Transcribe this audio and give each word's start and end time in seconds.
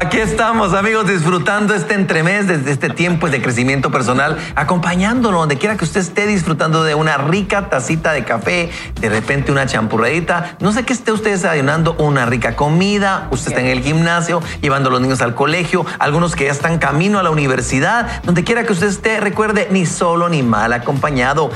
Aquí 0.00 0.18
estamos, 0.18 0.74
amigos, 0.74 1.06
disfrutando 1.06 1.72
este 1.72 1.94
entremés 1.94 2.48
desde 2.48 2.72
este 2.72 2.90
tiempo 2.90 3.30
de 3.30 3.40
crecimiento 3.40 3.90
personal, 3.92 4.36
acompañándolo 4.56 5.38
donde 5.38 5.56
quiera 5.56 5.76
que 5.76 5.84
usted 5.84 6.00
esté 6.00 6.26
disfrutando 6.26 6.82
de 6.82 6.94
una 6.94 7.16
rica 7.16 7.68
tacita 7.68 8.12
de 8.12 8.24
café, 8.24 8.70
de 9.00 9.08
repente 9.08 9.52
una 9.52 9.66
champurradita, 9.66 10.56
no 10.60 10.72
sé 10.72 10.84
qué 10.84 10.92
esté 10.92 11.12
usted 11.12 11.30
desayunando, 11.30 11.94
una 11.94 12.26
rica 12.26 12.56
comida, 12.56 13.28
usted 13.30 13.52
está 13.52 13.60
en 13.60 13.68
el 13.68 13.82
gimnasio, 13.82 14.42
llevando 14.60 14.88
a 14.88 14.92
los 14.92 15.00
niños 15.00 15.22
al 15.22 15.34
colegio, 15.34 15.86
algunos 16.00 16.34
que 16.34 16.46
ya 16.46 16.52
están 16.52 16.78
camino 16.78 17.20
a 17.20 17.22
la 17.22 17.30
universidad, 17.30 18.22
donde 18.24 18.42
quiera 18.42 18.64
que 18.64 18.72
usted 18.72 18.88
esté, 18.88 19.20
recuerde, 19.20 19.68
ni 19.70 19.86
solo 19.86 20.28
ni 20.28 20.42
mal 20.42 20.72
acompañado. 20.72 21.50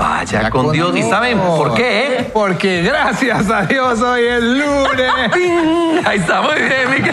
Vaya 0.00 0.48
con, 0.48 0.72
Dios. 0.72 0.96
¿Y 0.96 1.02
saben 1.02 1.38
por 1.38 1.74
qué? 1.74 2.06
Eh? 2.06 2.30
Porque 2.32 2.80
gracias 2.80 3.50
a 3.50 3.66
Dios 3.66 4.00
hoy 4.00 4.22
es 4.24 4.42
lunes. 4.42 5.12
Ahí 6.06 6.18
está, 6.18 6.40
muy 6.40 6.54
bien, 6.54 6.90
mi 6.90 7.10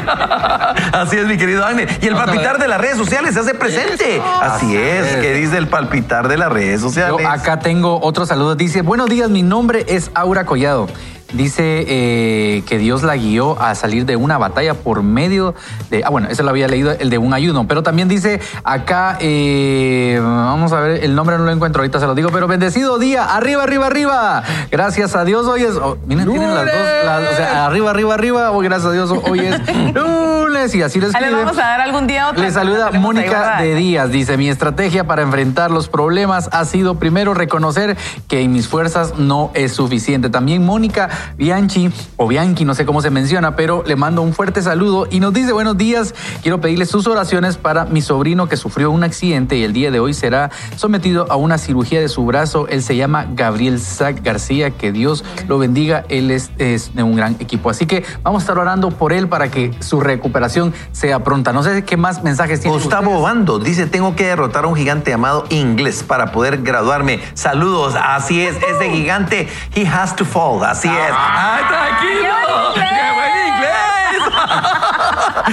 Así 0.94 1.18
es, 1.18 1.28
mi 1.28 1.36
querido 1.36 1.66
Ángel. 1.66 1.90
Y 2.02 2.08
el 2.08 2.16
palpitar 2.16 2.60
de 2.60 2.70
las 2.70 2.80
redes 2.80 2.96
sociales 2.96 3.34
se 3.34 3.42
hace 3.42 3.54
presente. 3.54 4.22
Así 4.42 4.78
es. 4.78 5.18
¿Qué 5.18 5.34
dice 5.34 5.58
el 5.58 5.68
palpitar 5.68 6.30
de 6.30 6.38
las 6.38 6.50
redes 6.50 6.80
sociales? 6.80 7.18
Yo 7.20 7.28
acá 7.28 7.60
tengo 7.60 8.00
otro 8.02 8.26
saludo. 8.26 8.56
Dice, 8.56 8.82
buenos 8.84 9.10
días, 9.10 9.30
mi 9.30 9.44
nombre 9.44 9.86
es 9.90 10.10
Aura 10.14 10.46
Collado. 10.46 10.88
Dice 11.34 11.84
eh, 11.88 12.64
que 12.66 12.78
Dios 12.78 13.04
la 13.04 13.18
guió 13.18 13.62
a 13.62 13.76
salir 13.76 14.06
de 14.06 14.16
una 14.16 14.38
batalla 14.38 14.76
por 14.76 15.04
medio 15.04 15.56
de. 15.90 16.04
Ah, 16.06 16.10
bueno, 16.10 16.30
eso 16.30 16.42
lo 16.44 16.50
había 16.50 16.70
leído, 16.70 16.92
el 16.92 17.10
de 17.10 17.18
un 17.18 17.34
ayuno. 17.34 17.68
Pero 17.68 17.84
también 17.84 18.08
dice 18.08 18.40
acá, 18.64 19.18
eh, 19.20 20.20
vamos 20.22 20.72
a 20.72 20.80
ver, 20.80 21.04
el 21.04 21.16
nombre 21.16 21.38
no 21.38 21.44
lo 21.44 21.52
encuentro, 21.52 21.82
ahorita 21.82 22.00
se 22.00 22.08
lo 22.08 22.16
digo, 22.16 22.30
pero 22.32 22.48
bendecido 22.48 22.98
día, 22.98 23.26
arriba, 23.26 23.64
arriba, 23.64 23.88
arriba. 23.88 24.44
Gracias 24.72 25.16
a 25.16 25.26
Dios, 25.26 25.48
hoy 25.48 25.64
es. 25.64 25.76
Oh, 25.76 25.98
miren, 26.06 26.30
tienen 26.30 26.56
las 26.56 26.66
dos, 26.66 27.34
o 27.34 27.36
sea, 27.36 27.66
arriba, 27.66 27.92
arriba, 27.92 28.14
arriba. 28.14 28.52
Hoy, 28.52 28.66
gracias 28.66 28.90
a 28.90 28.94
Dios, 28.94 29.12
hoy 29.12 29.40
es 29.40 29.60
lunes 29.94 30.74
y 30.76 30.82
así 30.82 31.02
les 31.02 31.10
escribe. 31.10 31.32
Le 31.32 31.44
vamos 31.44 31.58
a 31.58 31.62
dar 31.62 31.82
algún 31.82 32.08
día 32.08 32.32
Le 32.32 32.52
saluda 32.52 32.92
Mónica 32.92 33.62
de 33.62 33.76
Díaz. 33.76 34.12
Dice: 34.12 34.38
Mi 34.38 34.48
estrategia 34.48 35.06
para 35.06 35.24
enfrentar 35.24 35.72
los 35.72 35.90
problemas 35.90 36.50
ha 36.54 36.64
sido 36.64 36.96
primero 36.96 37.34
reconocer 37.34 37.98
que 38.30 38.42
en 38.42 38.54
mis 38.54 38.70
fuerzas 38.70 39.16
no 39.18 39.52
es 39.56 39.74
suficiente. 39.74 40.30
También 40.30 40.66
Mónica 40.66 41.10
Bianchi 41.38 41.92
o 42.16 42.28
Bianchi, 42.28 42.66
no 42.66 42.74
sé 42.74 42.86
cómo 42.86 43.02
se 43.02 43.10
menciona, 43.10 43.56
pero 43.56 43.84
le 43.86 43.96
mando 43.96 44.22
un 44.22 44.34
fuerte 44.34 44.62
saludo 44.62 45.08
y 45.10 45.20
nos 45.20 45.34
dice 45.34 45.54
buenos 45.54 45.78
días, 45.78 46.14
quiero 46.42 46.62
pedirle 46.62 46.86
sus 46.86 47.08
oraciones 47.08 47.58
para 47.58 47.86
mi 47.86 48.02
sobrino 48.02 48.48
que 48.48 48.58
sufrió 48.58 48.92
un 48.92 49.04
accidente 49.04 49.58
y 49.58 49.64
el 49.64 49.74
día 49.74 49.92
de 49.92 50.00
hoy 50.00 50.14
será 50.14 50.52
sometido 50.76 51.32
a 51.32 51.36
una 51.36 51.58
cirugía 51.58 52.00
de 52.00 52.10
su 52.10 52.26
brazo. 52.26 52.68
Él 52.68 52.84
se 52.84 52.96
llama 52.96 53.28
Gabriel 53.34 53.80
Zac 53.80 54.24
García, 54.24 54.72
que 54.72 54.92
Dios 54.92 55.24
lo 55.48 55.58
bendiga, 55.58 56.06
él 56.10 56.32
es, 56.32 56.52
de 56.58 57.04
un 57.04 57.16
gran 57.16 57.36
equipo. 57.40 57.70
Así 57.70 57.86
que 57.86 58.06
vamos 58.24 58.42
a 58.42 58.44
estar 58.44 58.58
orando 58.58 58.92
por 58.92 59.14
él 59.14 59.28
para 59.28 59.50
que 59.50 59.72
su 59.80 60.00
recuperación 60.00 60.74
sea 60.92 61.24
pronta. 61.24 61.54
No 61.54 61.64
sé 61.64 61.84
qué 61.84 61.98
más 61.98 62.24
mensajes 62.24 62.62
tiene. 62.62 62.78
Gustavo 62.78 63.22
Bando 63.22 63.60
dice, 63.60 63.86
tengo 63.88 64.16
que 64.16 64.26
derrotar 64.26 64.66
a 64.66 64.68
un 64.68 64.76
gigante 64.76 65.12
llamado 65.12 65.46
Inglés 65.50 66.04
para 66.04 66.32
poder 66.32 66.62
graduarme. 66.62 67.20
Saludos, 67.34 67.96
así 68.02 68.42
es, 68.42 68.56
ese 68.58 68.90
gigante, 68.90 69.48
he 69.76 69.86
has 69.88 70.16
to 70.16 70.26
fall, 70.26 70.64
así 70.64 70.90
es. 71.08 71.14
¡Ay, 71.16 71.64
tranquilo! 71.68 72.74
¡Qué 72.74 73.14
buen 73.14 73.32
inglés! 73.48 73.88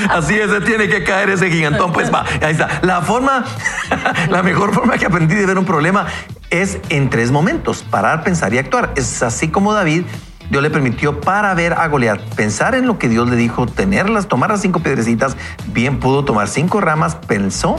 Así 0.11 0.35
es, 0.35 0.51
se 0.51 0.61
tiene 0.61 0.89
que 0.89 1.05
caer 1.05 1.31
ese 1.31 1.51
gigantón. 1.51 1.93
Pues 1.93 2.13
va, 2.13 2.25
ahí 2.43 2.53
está. 2.53 2.81
La 2.83 3.03
forma, 3.03 3.45
la 4.29 4.43
mejor 4.43 4.75
forma 4.75 4.99
que 4.99 5.07
aprendí 5.07 5.35
de 5.35 5.47
ver 5.47 5.59
un 5.59 5.65
problema 5.65 6.07
es 6.51 6.79
en 6.89 7.11
tres 7.11 7.31
momentos: 7.31 7.83
parar, 7.83 8.25
pensar 8.25 8.53
y 8.55 8.59
actuar. 8.59 8.93
Es 8.97 9.23
así 9.23 9.49
como 9.49 9.73
David. 9.73 10.05
Dios 10.51 10.63
le 10.63 10.69
permitió 10.69 11.21
para 11.23 11.55
ver 11.55 11.73
a 11.73 11.89
Goliat, 11.89 12.21
pensar 12.35 12.75
en 12.75 12.87
lo 12.87 12.99
que 12.99 13.09
Dios 13.09 13.31
le 13.31 13.37
dijo, 13.37 13.65
tenerlas, 13.65 14.29
tomar 14.29 14.51
las 14.51 14.61
cinco 14.61 14.81
piedrecitas, 14.81 15.39
bien 15.69 16.01
pudo 16.01 16.23
tomar 16.27 16.49
cinco 16.49 16.83
ramas, 16.83 17.15
pensó 17.15 17.77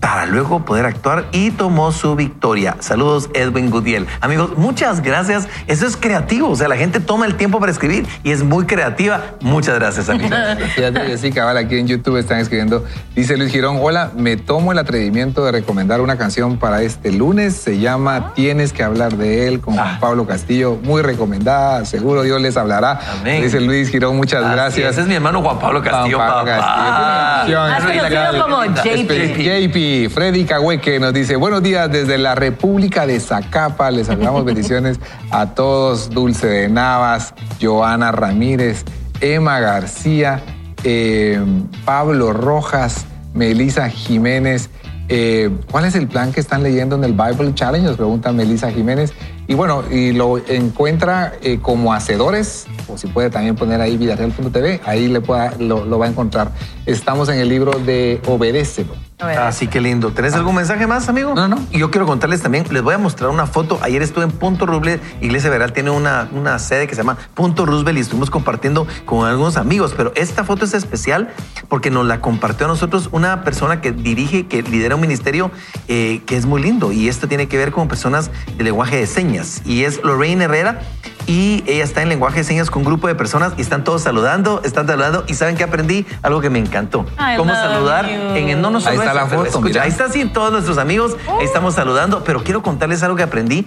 para 0.00 0.26
luego 0.26 0.64
poder 0.64 0.86
actuar 0.86 1.26
y 1.32 1.50
tomó 1.50 1.92
su 1.92 2.14
victoria. 2.14 2.76
Saludos 2.80 3.30
Edwin 3.34 3.70
Gudiel. 3.70 4.06
Amigos, 4.20 4.56
muchas 4.56 5.02
gracias. 5.02 5.48
Eso 5.66 5.86
es 5.86 5.96
creativo, 5.96 6.48
o 6.50 6.56
sea, 6.56 6.68
la 6.68 6.76
gente 6.76 7.00
toma 7.00 7.26
el 7.26 7.34
tiempo 7.34 7.58
para 7.58 7.72
escribir 7.72 8.06
y 8.22 8.30
es 8.30 8.42
muy 8.42 8.66
creativa. 8.66 9.22
Muchas 9.40 9.74
gracias, 9.74 10.08
amigos. 10.08 10.38
sí, 11.20 11.32
cabal, 11.32 11.56
aquí 11.56 11.78
en 11.78 11.88
YouTube 11.88 12.16
están 12.16 12.38
escribiendo. 12.38 12.84
Dice 13.14 13.36
Luis 13.36 13.50
Girón, 13.50 13.78
hola, 13.80 14.12
me 14.16 14.36
tomo 14.36 14.72
el 14.72 14.78
atrevimiento 14.78 15.44
de 15.44 15.52
recomendar 15.52 16.00
una 16.00 16.16
canción 16.16 16.58
para 16.58 16.82
este 16.82 17.12
lunes. 17.12 17.54
Se 17.54 17.78
llama 17.78 18.32
Tienes 18.34 18.72
que 18.72 18.84
hablar 18.84 19.16
de 19.16 19.48
él 19.48 19.60
con 19.60 19.74
Juan 19.74 19.94
ah. 19.94 19.98
Pablo 20.00 20.26
Castillo. 20.26 20.78
Muy 20.84 21.02
recomendada, 21.02 21.84
seguro 21.84 22.22
Dios 22.22 22.40
les 22.40 22.56
hablará. 22.56 23.00
Amén. 23.20 23.42
Dice 23.42 23.60
Luis 23.60 23.90
Girón, 23.90 24.16
muchas 24.16 24.48
gracias. 24.50 24.92
Ese 24.92 25.00
es 25.02 25.06
mi 25.08 25.14
hermano 25.14 25.42
Juan 25.42 25.58
Pablo 25.58 25.82
Castillo. 25.82 26.16
Juan 26.16 26.28
Pablo 26.28 26.52
Castillo. 26.52 27.62
Has 27.62 28.42
como 28.42 28.64
JP. 28.64 29.36
JP. 29.38 29.87
Freddy 30.10 30.44
Cahueque 30.44 31.00
nos 31.00 31.12
dice, 31.14 31.36
buenos 31.36 31.62
días 31.62 31.90
desde 31.90 32.18
la 32.18 32.34
República 32.34 33.06
de 33.06 33.20
Zacapa. 33.20 33.90
Les 33.90 34.08
damos 34.08 34.44
bendiciones 34.44 34.98
a 35.30 35.54
todos. 35.54 36.10
Dulce 36.10 36.46
de 36.46 36.68
Navas, 36.68 37.32
Joana 37.60 38.12
Ramírez, 38.12 38.84
Emma 39.20 39.60
García, 39.60 40.42
eh, 40.84 41.40
Pablo 41.84 42.32
Rojas, 42.32 43.06
Melisa 43.34 43.88
Jiménez. 43.88 44.68
Eh, 45.08 45.50
¿Cuál 45.70 45.86
es 45.86 45.94
el 45.94 46.06
plan 46.06 46.32
que 46.32 46.40
están 46.40 46.62
leyendo 46.62 46.96
en 46.96 47.04
el 47.04 47.12
Bible 47.12 47.54
Challenge? 47.54 47.86
Nos 47.86 47.96
pregunta 47.96 48.30
Melisa 48.32 48.70
Jiménez. 48.70 49.12
Y 49.46 49.54
bueno, 49.54 49.82
y 49.90 50.12
lo 50.12 50.36
encuentra 50.48 51.32
eh, 51.40 51.60
como 51.62 51.94
hacedores, 51.94 52.66
o 52.88 52.98
si 52.98 53.06
puede 53.06 53.30
también 53.30 53.56
poner 53.56 53.80
ahí 53.80 53.96
vidareal.tv, 53.96 54.80
ahí 54.84 55.08
le 55.08 55.22
pueda, 55.22 55.54
lo, 55.58 55.86
lo, 55.86 55.98
va 55.98 56.06
a 56.06 56.08
encontrar. 56.10 56.52
Estamos 56.84 57.30
en 57.30 57.38
el 57.38 57.48
libro 57.48 57.72
de 57.78 58.20
Obedécelo. 58.26 59.07
Así 59.20 59.66
que 59.66 59.80
lindo. 59.80 60.12
¿Tenés 60.12 60.34
algún 60.34 60.54
mensaje 60.54 60.86
más, 60.86 61.08
amigo? 61.08 61.34
No, 61.34 61.48
no. 61.48 61.58
Y 61.72 61.78
yo 61.80 61.90
quiero 61.90 62.06
contarles 62.06 62.40
también, 62.40 62.64
les 62.70 62.82
voy 62.82 62.94
a 62.94 62.98
mostrar 62.98 63.30
una 63.30 63.46
foto. 63.46 63.78
Ayer 63.82 64.00
estuve 64.00 64.24
en 64.24 64.30
Punto 64.30 64.64
Roosevelt, 64.64 65.02
Iglesia 65.20 65.50
Veral 65.50 65.72
tiene 65.72 65.90
una, 65.90 66.28
una 66.32 66.58
sede 66.60 66.86
que 66.86 66.94
se 66.94 67.00
llama 67.00 67.18
Punto 67.34 67.66
Roosevelt 67.66 67.98
y 67.98 68.00
estuvimos 68.02 68.30
compartiendo 68.30 68.86
con 69.04 69.26
algunos 69.26 69.56
amigos, 69.56 69.94
pero 69.96 70.12
esta 70.14 70.44
foto 70.44 70.64
es 70.64 70.74
especial 70.74 71.30
porque 71.68 71.90
nos 71.90 72.06
la 72.06 72.20
compartió 72.20 72.66
a 72.66 72.68
nosotros 72.68 73.08
una 73.10 73.42
persona 73.42 73.80
que 73.80 73.90
dirige, 73.90 74.46
que 74.46 74.62
lidera 74.62 74.94
un 74.94 75.00
ministerio 75.00 75.50
eh, 75.88 76.22
que 76.24 76.36
es 76.36 76.46
muy 76.46 76.62
lindo 76.62 76.92
y 76.92 77.08
esto 77.08 77.26
tiene 77.26 77.48
que 77.48 77.56
ver 77.56 77.72
con 77.72 77.88
personas 77.88 78.30
de 78.56 78.62
lenguaje 78.62 78.98
de 78.98 79.06
señas 79.06 79.62
y 79.64 79.82
es 79.82 80.02
Lorraine 80.04 80.44
Herrera 80.44 80.80
y 81.28 81.62
ella 81.66 81.84
está 81.84 82.00
en 82.00 82.08
lenguaje 82.08 82.38
de 82.38 82.44
señas 82.44 82.70
con 82.70 82.80
un 82.80 82.86
grupo 82.86 83.06
de 83.06 83.14
personas 83.14 83.52
y 83.58 83.60
están 83.60 83.84
todos 83.84 84.02
saludando, 84.02 84.62
están 84.64 84.86
saludando 84.86 85.24
y 85.28 85.34
saben 85.34 85.56
que 85.56 85.62
aprendí 85.62 86.06
algo 86.22 86.40
que 86.40 86.48
me 86.48 86.58
encantó. 86.58 87.04
Cómo 87.36 87.52
saludar 87.52 88.06
en 88.08 88.48
el 88.48 88.60
no 88.60 88.70
nos 88.70 88.86
Ahí 88.86 88.96
está 88.96 89.12
la 89.12 89.26
foto. 89.26 89.44
Escucha, 89.44 89.82
ahí 89.82 89.90
está 89.90 90.06
así 90.06 90.24
todos 90.24 90.50
nuestros 90.50 90.78
amigos, 90.78 91.16
ahí 91.38 91.44
estamos 91.44 91.74
saludando, 91.74 92.24
pero 92.24 92.42
quiero 92.42 92.62
contarles 92.62 93.02
algo 93.02 93.14
que 93.14 93.22
aprendí 93.22 93.66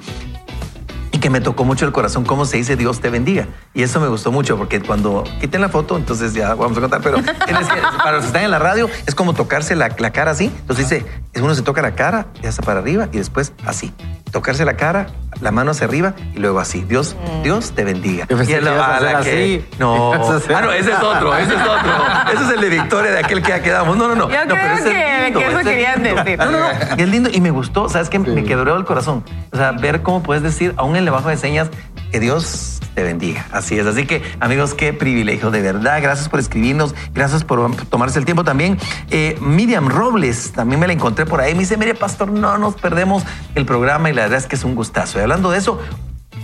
y 1.11 1.19
que 1.19 1.29
me 1.29 1.39
tocó 1.39 1.63
mucho 1.63 1.85
el 1.85 1.91
corazón, 1.91 2.25
cómo 2.25 2.45
se 2.45 2.57
dice 2.57 2.75
Dios 2.75 2.99
te 2.99 3.11
bendiga. 3.11 3.47
Y 3.75 3.83
eso 3.83 3.99
me 3.99 4.07
gustó 4.07 4.31
mucho 4.31 4.57
porque 4.57 4.81
cuando 4.81 5.23
quiten 5.39 5.61
la 5.61 5.69
foto, 5.69 5.97
entonces 5.97 6.33
ya 6.33 6.55
vamos 6.55 6.75
a 6.79 6.81
contar, 6.81 7.01
pero 7.03 7.17
para 7.97 8.13
los 8.13 8.21
que 8.21 8.27
están 8.27 8.43
en 8.43 8.49
la 8.51 8.59
radio 8.59 8.89
es 9.05 9.13
como 9.13 9.35
tocarse 9.35 9.75
la, 9.75 9.95
la 9.99 10.11
cara 10.11 10.31
así. 10.31 10.45
Entonces 10.45 10.89
dice, 10.89 11.05
uno 11.39 11.53
se 11.53 11.61
toca 11.61 11.83
la 11.83 11.93
cara, 11.93 12.25
ya 12.41 12.49
está 12.49 12.63
para 12.63 12.79
arriba 12.79 13.07
y 13.11 13.17
después 13.17 13.53
así. 13.67 13.93
Tocarse 14.31 14.65
la 14.65 14.77
cara, 14.77 15.07
la 15.41 15.51
mano 15.51 15.71
hacia 15.71 15.87
arriba 15.87 16.13
y 16.33 16.39
luego 16.39 16.59
así. 16.59 16.81
Dios, 16.83 17.15
mm. 17.15 17.43
Dios 17.43 17.71
te 17.71 17.83
bendiga. 17.83 18.27
y 18.29 18.53
es 18.53 18.63
la, 18.63 19.17
así. 19.17 19.65
No. 19.79 20.11
Ah, 20.53 20.61
no, 20.61 20.71
ese 20.71 20.91
es 20.91 20.99
otro, 20.99 21.35
ese 21.35 21.53
es 21.53 21.61
otro. 21.61 21.91
ese 22.33 22.43
es 22.43 22.49
el 22.51 22.61
de 22.61 22.69
Victoria 22.69 23.11
de 23.11 23.19
aquel 23.19 23.41
que 23.41 23.49
ya 23.49 23.61
quedamos. 23.61 23.97
No, 23.97 24.07
no, 24.07 24.15
no. 24.15 24.29
Yo 24.29 24.45
no, 24.45 24.55
creo 24.55 24.75
que, 24.77 25.33
que, 25.33 25.47
eso 25.47 25.59
querían 25.59 26.03
decir. 26.03 26.37
No, 26.37 26.51
no, 26.51 26.59
no. 26.59 26.67
Y 26.97 27.01
es 27.01 27.09
lindo 27.09 27.29
y 27.31 27.41
me 27.41 27.51
gustó. 27.51 27.89
¿Sabes 27.89 28.09
qué? 28.09 28.19
Me 28.19 28.43
quebró 28.43 28.75
el 28.75 28.85
corazón. 28.85 29.23
O 29.51 29.57
sea, 29.57 29.71
ver 29.71 30.01
cómo 30.01 30.23
puedes 30.23 30.43
decir, 30.43 30.73
aún 30.77 30.91
en 30.91 30.97
el 30.97 31.05
lenguaje 31.05 31.29
de 31.29 31.37
señas, 31.37 31.69
que 32.11 32.19
Dios 32.19 32.80
te 32.93 33.03
bendiga. 33.03 33.45
Así 33.51 33.77
es. 33.77 33.85
Así 33.85 34.05
que, 34.05 34.21
amigos, 34.39 34.73
qué 34.73 34.93
privilegio, 34.93 35.51
de 35.51 35.61
verdad. 35.61 36.01
Gracias 36.01 36.29
por 36.29 36.39
escribirnos. 36.39 36.95
Gracias 37.13 37.43
por 37.43 37.75
tomarse 37.85 38.19
el 38.19 38.25
tiempo 38.25 38.43
también. 38.43 38.77
Eh, 39.09 39.37
Miriam 39.41 39.87
Robles, 39.87 40.51
también 40.51 40.79
me 40.79 40.87
la 40.87 40.93
encontré 40.93 41.25
por 41.25 41.41
ahí. 41.41 41.53
Me 41.53 41.61
dice, 41.61 41.77
mire, 41.77 41.95
pastor, 41.95 42.31
no 42.31 42.57
nos 42.57 42.75
perdemos 42.75 43.23
el 43.55 43.65
programa 43.65 44.09
y 44.09 44.13
la 44.13 44.23
verdad 44.23 44.39
es 44.39 44.47
que 44.47 44.55
es 44.55 44.63
un 44.63 44.75
gustazo. 44.75 45.19
Y 45.19 45.21
hablando 45.21 45.51
de 45.51 45.57
eso, 45.57 45.79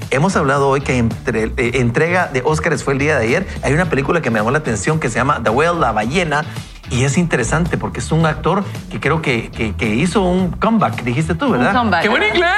hemos 0.09 0.35
hablado 0.35 0.69
hoy 0.69 0.81
que 0.81 0.97
entre, 0.97 1.45
eh, 1.57 1.71
entrega 1.75 2.27
de 2.27 2.41
Óscares 2.45 2.83
fue 2.83 2.93
el 2.93 2.99
día 2.99 3.17
de 3.17 3.25
ayer. 3.25 3.47
Hay 3.63 3.73
una 3.73 3.85
película 3.85 4.21
que 4.21 4.29
me 4.29 4.39
llamó 4.39 4.51
la 4.51 4.59
atención 4.59 4.99
que 4.99 5.09
se 5.09 5.15
llama 5.15 5.41
The 5.43 5.49
Whale, 5.49 5.79
la 5.79 5.91
ballena. 5.91 6.45
Y 6.89 7.03
es 7.03 7.17
interesante 7.17 7.77
porque 7.77 7.99
es 7.99 8.11
un 8.13 8.25
actor 8.25 8.63
que 8.89 9.01
creo 9.01 9.21
que, 9.21 9.49
que, 9.51 9.75
que 9.75 9.95
hizo 9.95 10.21
un 10.21 10.51
comeback, 10.51 11.03
dijiste 11.03 11.35
tú, 11.35 11.51
¿verdad? 11.51 11.73
comeback. 11.73 12.01
¡Qué 12.01 12.09
buen 12.09 12.23
inglés! 12.23 12.49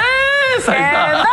Ahí 0.68 0.80
está. 0.80 1.24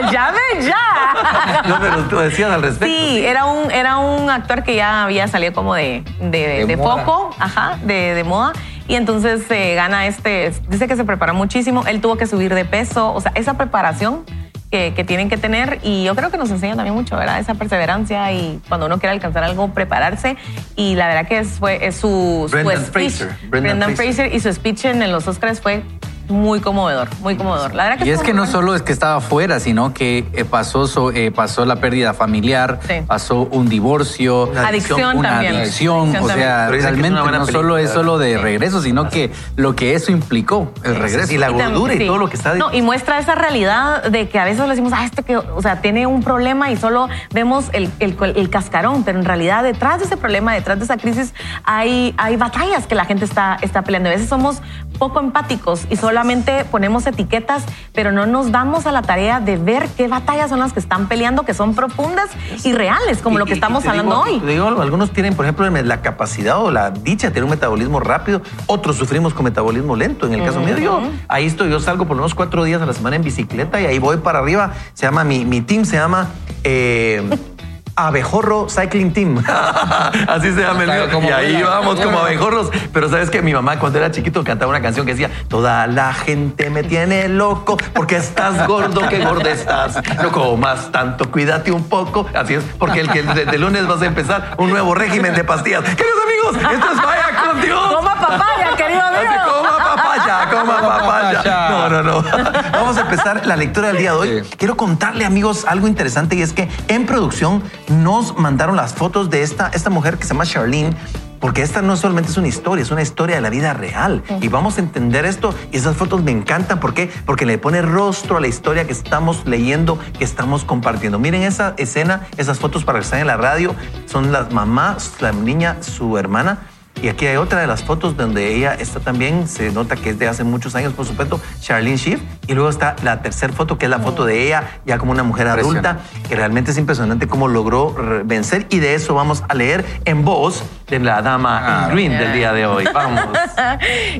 No, 0.00 0.12
llame 0.12 0.37
ya. 0.60 1.62
No, 1.66 1.78
pero 1.80 2.04
tú 2.04 2.18
decías 2.18 2.50
al 2.50 2.62
respecto. 2.62 2.86
Sí, 2.94 3.24
era 3.24 3.44
un, 3.44 3.70
era 3.70 3.98
un 3.98 4.30
actor 4.30 4.62
que 4.62 4.74
ya 4.74 5.04
había 5.04 5.28
salido 5.28 5.52
como 5.52 5.74
de, 5.74 6.02
de, 6.20 6.48
De 6.48 6.66
de 6.66 6.76
foco, 6.76 7.34
ajá, 7.38 7.78
de, 7.82 8.14
de 8.14 8.24
moda. 8.24 8.52
Y 8.86 8.94
entonces 8.94 9.42
eh, 9.50 9.74
gana 9.74 10.06
este, 10.06 10.52
dice 10.68 10.88
que 10.88 10.96
se 10.96 11.04
prepara 11.04 11.34
muchísimo, 11.34 11.84
él 11.86 12.00
tuvo 12.00 12.16
que 12.16 12.26
subir 12.26 12.54
de 12.54 12.64
peso, 12.64 13.12
o 13.12 13.20
sea, 13.20 13.32
esa 13.34 13.54
preparación 13.58 14.24
que, 14.70 14.94
que 14.94 15.04
tienen 15.04 15.28
que 15.28 15.36
tener 15.36 15.78
y 15.82 16.04
yo 16.04 16.14
creo 16.14 16.30
que 16.30 16.38
nos 16.38 16.50
enseña 16.50 16.74
también 16.74 16.94
mucho, 16.94 17.16
¿verdad? 17.16 17.38
Esa 17.38 17.54
perseverancia 17.54 18.32
y 18.32 18.60
cuando 18.68 18.86
uno 18.86 18.98
quiere 18.98 19.12
alcanzar 19.14 19.44
algo, 19.44 19.68
prepararse. 19.68 20.36
Y 20.76 20.94
la 20.94 21.06
verdad 21.06 21.28
que 21.28 21.38
es, 21.38 21.48
fue, 21.58 21.86
es 21.86 21.96
su, 21.96 22.46
su 22.48 22.52
Brendan 22.52 22.84
speech. 22.84 23.12
Fraser, 23.12 23.28
Brendan, 23.48 23.78
Brendan 23.78 23.96
Fraser. 23.96 24.14
Fraser. 24.14 24.34
y 24.34 24.40
su 24.40 24.52
speech 24.52 24.84
en, 24.86 25.02
en 25.02 25.12
los 25.12 25.26
Oscars 25.28 25.60
fue 25.60 25.82
muy 26.28 26.60
conmovedor, 26.60 27.08
muy 27.20 27.36
conmovedor. 27.36 27.74
La 27.74 27.84
verdad 27.84 27.98
que 27.98 28.08
Y 28.08 28.10
es 28.12 28.20
que 28.22 28.32
no 28.34 28.46
solo 28.46 28.74
es 28.74 28.82
que 28.82 28.92
estaba 28.92 29.20
fuera, 29.20 29.60
sino 29.60 29.94
que 29.94 30.26
eh, 30.32 30.44
pasó, 30.44 30.86
eh, 31.12 31.30
pasó 31.30 31.64
la 31.64 31.76
pérdida 31.76 32.14
familiar, 32.14 32.80
Sí. 32.86 32.94
pasó 33.06 33.48
un 33.50 33.68
divorcio, 33.68 34.46
Una 34.48 34.68
Adicción 34.68 35.16
una 35.16 35.30
también. 35.30 35.56
adicción. 35.56 36.00
Adicción 36.10 36.24
O 36.24 36.28
sea, 36.28 36.68
realmente 36.68 37.20
no 37.20 37.46
solo 37.46 37.78
es 37.78 37.90
solo 37.90 38.18
de 38.18 38.38
regreso, 38.38 38.82
sino 38.82 39.08
que 39.08 39.32
lo 39.56 39.74
que 39.74 39.94
eso 39.94 40.12
implicó, 40.12 40.72
el 40.84 40.96
regreso. 40.96 41.32
Y 41.32 41.38
la 41.38 41.48
gordura 41.50 41.94
y 41.94 41.98
sí. 41.98 42.06
todo 42.06 42.18
lo 42.18 42.28
que 42.28 42.36
está 42.36 42.54
No, 42.54 42.72
y 42.72 42.82
muestra 42.82 43.18
esa 43.18 43.34
realidad 43.34 44.04
de 44.04 44.28
que 44.28 44.38
a 44.38 44.44
veces 44.44 44.60
le 44.62 44.68
decimos, 44.70 44.92
ah, 44.94 45.04
este 45.04 45.22
que, 45.22 45.36
o 45.36 45.62
sea, 45.62 45.80
tiene 45.80 46.06
un 46.06 46.22
problema 46.22 46.70
y 46.70 46.76
solo 46.76 47.08
vemos 47.32 47.66
el, 47.72 47.90
el- 48.00 48.16
el 48.36 48.50
cascarón, 48.50 49.02
pero 49.04 49.18
en 49.18 49.24
realidad 49.24 49.62
detrás 49.62 49.98
de 49.98 50.04
ese 50.06 50.16
problema, 50.16 50.52
detrás 50.54 50.78
de 50.78 50.84
esa 50.84 50.96
crisis, 50.96 51.32
hay, 51.64 52.14
hay 52.18 52.36
batallas 52.36 52.86
que 52.86 52.94
la 52.94 53.04
gente 53.04 53.24
está, 53.24 53.56
está 53.62 53.82
peleando. 53.82 54.08
A 54.08 54.12
veces 54.12 54.28
somos 54.28 54.60
poco 54.98 55.20
empáticos 55.20 55.86
y 55.90 55.96
solamente 55.96 56.64
ponemos 56.64 57.06
etiquetas, 57.06 57.62
pero 57.94 58.12
no 58.12 58.26
nos 58.26 58.50
damos 58.52 58.86
a 58.86 58.92
la 58.92 59.02
tarea 59.02 59.40
de 59.40 59.56
ver 59.56 59.88
qué 59.96 60.08
batallas 60.08 60.50
son 60.50 60.58
las 60.60 60.72
que 60.72 60.80
están 60.80 61.08
peleando, 61.08 61.44
que 61.44 61.54
son 61.54 61.74
profundas 61.74 62.28
y 62.64 62.72
reales, 62.72 63.18
como 63.22 63.36
Y- 63.36 63.38
lo 63.38 63.44
que 63.46 63.52
y- 63.52 63.54
estamos 63.54 63.84
y 63.84 63.88
hablando 63.88 64.24
digo- 64.24 64.36
hoy. 64.36 64.40
te 64.40 64.46
digo 64.46 64.66
algo, 64.66 64.82
algunos 64.82 65.10
tienen, 65.12 65.34
por 65.34 65.44
ejemplo, 65.44 65.68
la 65.70 66.00
capacidad 66.02 66.58
o 66.58 66.70
la 66.70 66.90
dicha 66.90 67.28
de 67.28 67.32
tener 67.32 67.44
un 67.44 67.50
metabolismo 67.50 68.00
rápido, 68.00 68.42
otros 68.66 68.96
sufrimos 68.96 69.34
con 69.34 69.44
metabolismo 69.44 69.96
lento. 69.96 70.26
En 70.26 70.34
el 70.34 70.44
caso 70.44 70.60
mío, 70.60 70.76
yo 70.78 71.00
ahí 71.28 71.46
estoy, 71.46 71.70
yo 71.70 71.80
salgo 71.80 72.06
por 72.06 72.16
unos 72.16 72.34
cuatro 72.34 72.64
días 72.64 72.82
a 72.82 72.86
la 72.86 72.92
semana 72.92 73.16
en 73.16 73.22
bicicleta 73.22 73.80
y 73.80 73.86
ahí 73.86 73.98
voy 73.98 74.16
para 74.18 74.40
arriba. 74.40 74.72
Se 74.94 75.06
llama, 75.06 75.24
mi, 75.24 75.44
mi 75.44 75.60
team 75.60 75.84
se 75.84 75.96
llama... 75.96 76.28
eh, 76.64 77.22
Abejorro 77.98 78.68
Cycling 78.68 79.12
Team. 79.12 79.44
Así 80.28 80.52
se 80.52 80.60
llama 80.60 80.84
el 80.84 80.90
mío. 80.90 81.20
Y 81.20 81.32
ahí 81.32 81.62
vamos 81.62 82.00
como 82.00 82.20
abejorros. 82.20 82.70
Pero 82.92 83.08
sabes 83.08 83.28
que 83.28 83.42
mi 83.42 83.52
mamá 83.52 83.78
cuando 83.80 83.98
era 83.98 84.12
chiquito 84.12 84.44
cantaba 84.44 84.70
una 84.70 84.80
canción 84.80 85.04
que 85.04 85.12
decía, 85.12 85.30
toda 85.48 85.86
la 85.88 86.14
gente 86.14 86.70
me 86.70 86.84
tiene 86.84 87.28
loco 87.28 87.76
porque 87.92 88.16
estás 88.16 88.68
gordo, 88.68 89.08
que 89.08 89.24
gorda 89.24 89.50
estás. 89.50 89.98
No 90.22 90.30
comas 90.30 90.92
tanto, 90.92 91.28
cuídate 91.30 91.72
un 91.72 91.88
poco. 91.88 92.26
Así 92.34 92.54
es, 92.54 92.64
porque 92.78 93.00
el 93.00 93.10
que 93.10 93.24
de, 93.24 93.46
de 93.46 93.58
lunes 93.58 93.86
vas 93.88 94.00
a 94.02 94.06
empezar 94.06 94.54
un 94.58 94.70
nuevo 94.70 94.94
régimen 94.94 95.34
de 95.34 95.42
pastillas. 95.42 95.82
Queridos 95.82 96.20
amigos, 96.24 96.72
esto 96.72 96.92
es 96.92 97.02
Vaya 97.02 97.44
con 97.44 97.60
Dios. 97.60 97.94
Coma 97.94 98.14
papaya, 98.14 98.76
querido 98.76 99.02
amigo. 99.02 99.32
Así, 99.32 99.50
coma 99.50 99.84
papaya, 100.18 100.50
coma 100.50 100.80
papaya. 100.80 101.70
No, 101.70 101.88
no, 101.88 102.02
no. 102.02 102.22
Vamos 102.72 102.96
a 102.96 103.00
empezar 103.02 103.46
la 103.46 103.56
lectura 103.56 103.88
del 103.88 103.98
día 103.98 104.12
de 104.12 104.16
hoy. 104.16 104.44
Sí. 104.44 104.56
Quiero 104.56 104.76
contarle, 104.76 105.24
amigos, 105.24 105.64
algo 105.66 105.86
interesante 105.88 106.36
y 106.36 106.42
es 106.42 106.52
que 106.52 106.68
en 106.88 107.06
producción 107.06 107.62
nos 107.88 108.36
mandaron 108.36 108.76
las 108.76 108.94
fotos 108.94 109.30
de 109.30 109.42
esta, 109.42 109.70
esta 109.72 109.90
mujer 109.90 110.18
que 110.18 110.24
se 110.24 110.30
llama 110.34 110.46
Charlene. 110.46 110.96
Porque 111.40 111.62
esta 111.62 111.82
no 111.82 111.96
solamente 111.96 112.30
es 112.30 112.36
una 112.36 112.48
historia, 112.48 112.82
es 112.82 112.90
una 112.90 113.02
historia 113.02 113.36
de 113.36 113.42
la 113.42 113.50
vida 113.50 113.72
real. 113.72 114.22
Y 114.40 114.48
vamos 114.48 114.76
a 114.76 114.80
entender 114.80 115.24
esto. 115.24 115.54
Y 115.70 115.76
esas 115.76 115.96
fotos 115.96 116.22
me 116.22 116.32
encantan. 116.32 116.80
¿Por 116.80 116.94
qué? 116.94 117.10
Porque 117.26 117.46
le 117.46 117.58
pone 117.58 117.82
rostro 117.82 118.38
a 118.38 118.40
la 118.40 118.48
historia 118.48 118.86
que 118.86 118.92
estamos 118.92 119.46
leyendo, 119.46 119.98
que 120.18 120.24
estamos 120.24 120.64
compartiendo. 120.64 121.18
Miren 121.18 121.42
esa 121.42 121.74
escena, 121.76 122.26
esas 122.36 122.58
fotos 122.58 122.84
para 122.84 122.98
que 122.98 123.04
están 123.04 123.20
en 123.20 123.28
la 123.28 123.36
radio. 123.36 123.74
Son 124.06 124.32
las 124.32 124.52
mamás, 124.52 125.12
la 125.20 125.32
niña, 125.32 125.76
su 125.80 126.18
hermana. 126.18 126.58
Y 127.02 127.08
aquí 127.08 127.26
hay 127.26 127.36
otra 127.36 127.60
de 127.60 127.66
las 127.66 127.84
fotos 127.84 128.16
donde 128.16 128.54
ella 128.54 128.74
está 128.74 129.00
también, 129.00 129.46
se 129.46 129.70
nota 129.70 129.96
que 129.96 130.10
es 130.10 130.18
de 130.18 130.28
hace 130.28 130.44
muchos 130.44 130.74
años, 130.74 130.92
por 130.92 131.06
supuesto, 131.06 131.40
Charlene 131.60 131.96
Schiff. 131.96 132.20
Y 132.46 132.54
luego 132.54 132.70
está 132.70 132.96
la 133.02 133.22
tercera 133.22 133.52
foto, 133.52 133.78
que 133.78 133.86
es 133.86 133.90
la 133.90 133.98
foto 133.98 134.24
de 134.24 134.46
ella 134.46 134.80
ya 134.84 134.98
como 134.98 135.12
una 135.12 135.22
mujer 135.22 135.48
adulta, 135.48 135.98
que 136.28 136.34
realmente 136.34 136.70
es 136.70 136.78
impresionante 136.78 137.26
cómo 137.28 137.48
logró 137.48 137.94
vencer. 138.24 138.66
Y 138.70 138.78
de 138.78 138.94
eso 138.94 139.14
vamos 139.14 139.44
a 139.48 139.54
leer 139.54 139.84
en 140.04 140.24
voz 140.24 140.64
de 140.88 140.98
la 140.98 141.22
dama 141.22 141.86
en 141.88 141.94
green 141.94 142.18
del 142.18 142.32
día 142.32 142.52
de 142.52 142.66
hoy. 142.66 142.84
Vamos. 142.94 143.26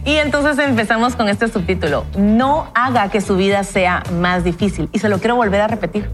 Y 0.04 0.16
entonces 0.16 0.58
empezamos 0.58 1.16
con 1.16 1.28
este 1.28 1.48
subtítulo. 1.48 2.04
No 2.16 2.70
haga 2.74 3.08
que 3.08 3.20
su 3.20 3.36
vida 3.36 3.64
sea 3.64 4.02
más 4.20 4.44
difícil. 4.44 4.88
Y 4.92 4.98
se 4.98 5.08
lo 5.08 5.18
quiero 5.18 5.36
volver 5.36 5.62
a 5.62 5.66
repetir. 5.66 6.08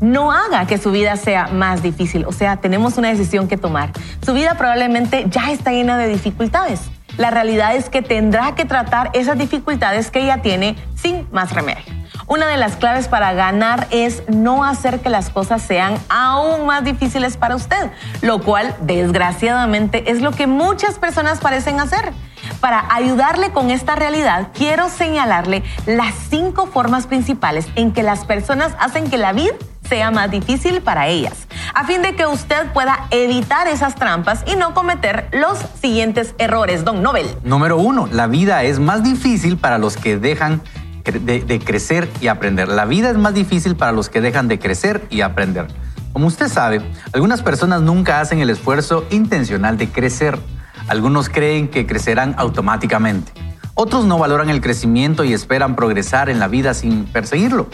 No 0.00 0.32
haga 0.32 0.66
que 0.66 0.78
su 0.78 0.90
vida 0.90 1.16
sea 1.16 1.48
más 1.48 1.82
difícil. 1.82 2.24
O 2.26 2.32
sea, 2.32 2.56
tenemos 2.56 2.98
una 2.98 3.08
decisión 3.08 3.48
que 3.48 3.56
tomar. 3.56 3.90
Su 4.24 4.34
vida 4.34 4.56
probablemente 4.56 5.26
ya 5.28 5.50
está 5.50 5.72
llena 5.72 5.98
de 5.98 6.08
dificultades. 6.08 6.80
La 7.16 7.30
realidad 7.30 7.76
es 7.76 7.88
que 7.88 8.02
tendrá 8.02 8.54
que 8.54 8.64
tratar 8.64 9.10
esas 9.12 9.38
dificultades 9.38 10.10
que 10.10 10.20
ella 10.20 10.42
tiene 10.42 10.76
sin 10.96 11.28
más 11.30 11.52
remedio. 11.52 11.84
Una 12.26 12.46
de 12.46 12.56
las 12.56 12.76
claves 12.76 13.06
para 13.06 13.34
ganar 13.34 13.86
es 13.90 14.22
no 14.28 14.64
hacer 14.64 15.00
que 15.00 15.10
las 15.10 15.28
cosas 15.30 15.62
sean 15.62 15.98
aún 16.08 16.66
más 16.66 16.82
difíciles 16.82 17.36
para 17.36 17.54
usted, 17.54 17.90
lo 18.22 18.40
cual 18.40 18.74
desgraciadamente 18.80 20.10
es 20.10 20.22
lo 20.22 20.32
que 20.32 20.46
muchas 20.46 20.98
personas 20.98 21.40
parecen 21.40 21.80
hacer. 21.80 22.12
Para 22.60 22.86
ayudarle 22.94 23.52
con 23.52 23.70
esta 23.70 23.94
realidad, 23.94 24.48
quiero 24.54 24.88
señalarle 24.88 25.62
las 25.86 26.14
cinco 26.30 26.66
formas 26.66 27.06
principales 27.06 27.68
en 27.74 27.92
que 27.92 28.02
las 28.02 28.24
personas 28.24 28.74
hacen 28.80 29.10
que 29.10 29.18
la 29.18 29.32
vida 29.32 29.54
sea 29.88 30.10
más 30.10 30.30
difícil 30.30 30.80
para 30.80 31.08
ellas, 31.08 31.46
a 31.74 31.84
fin 31.84 32.02
de 32.02 32.14
que 32.16 32.26
usted 32.26 32.72
pueda 32.72 33.06
evitar 33.10 33.68
esas 33.68 33.94
trampas 33.94 34.44
y 34.46 34.56
no 34.56 34.74
cometer 34.74 35.28
los 35.32 35.58
siguientes 35.80 36.34
errores. 36.38 36.84
Don 36.84 37.02
Nobel. 37.02 37.26
Número 37.44 37.76
uno, 37.76 38.08
la 38.10 38.26
vida 38.26 38.62
es 38.62 38.78
más 38.78 39.02
difícil 39.02 39.56
para 39.56 39.78
los 39.78 39.96
que 39.96 40.18
dejan 40.18 40.62
de, 41.04 41.40
de 41.40 41.58
crecer 41.60 42.08
y 42.20 42.28
aprender. 42.28 42.68
La 42.68 42.84
vida 42.84 43.10
es 43.10 43.16
más 43.16 43.34
difícil 43.34 43.76
para 43.76 43.92
los 43.92 44.08
que 44.08 44.20
dejan 44.20 44.48
de 44.48 44.58
crecer 44.58 45.06
y 45.10 45.20
aprender. 45.20 45.66
Como 46.12 46.28
usted 46.28 46.48
sabe, 46.48 46.80
algunas 47.12 47.42
personas 47.42 47.82
nunca 47.82 48.20
hacen 48.20 48.38
el 48.38 48.48
esfuerzo 48.48 49.04
intencional 49.10 49.76
de 49.76 49.88
crecer. 49.90 50.38
Algunos 50.86 51.28
creen 51.28 51.68
que 51.68 51.86
crecerán 51.86 52.34
automáticamente. 52.38 53.32
Otros 53.74 54.04
no 54.04 54.18
valoran 54.18 54.50
el 54.50 54.60
crecimiento 54.60 55.24
y 55.24 55.32
esperan 55.32 55.74
progresar 55.74 56.30
en 56.30 56.38
la 56.38 56.46
vida 56.46 56.74
sin 56.74 57.06
perseguirlo. 57.06 57.66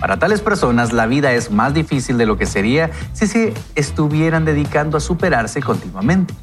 Para 0.00 0.18
tales 0.18 0.40
personas, 0.40 0.92
la 0.92 1.06
vida 1.06 1.32
es 1.32 1.50
más 1.50 1.74
difícil 1.74 2.18
de 2.18 2.26
lo 2.26 2.38
que 2.38 2.46
sería 2.46 2.90
si 3.12 3.26
se 3.26 3.54
estuvieran 3.74 4.44
dedicando 4.44 4.96
a 4.96 5.00
superarse 5.00 5.60
continuamente. 5.60 6.34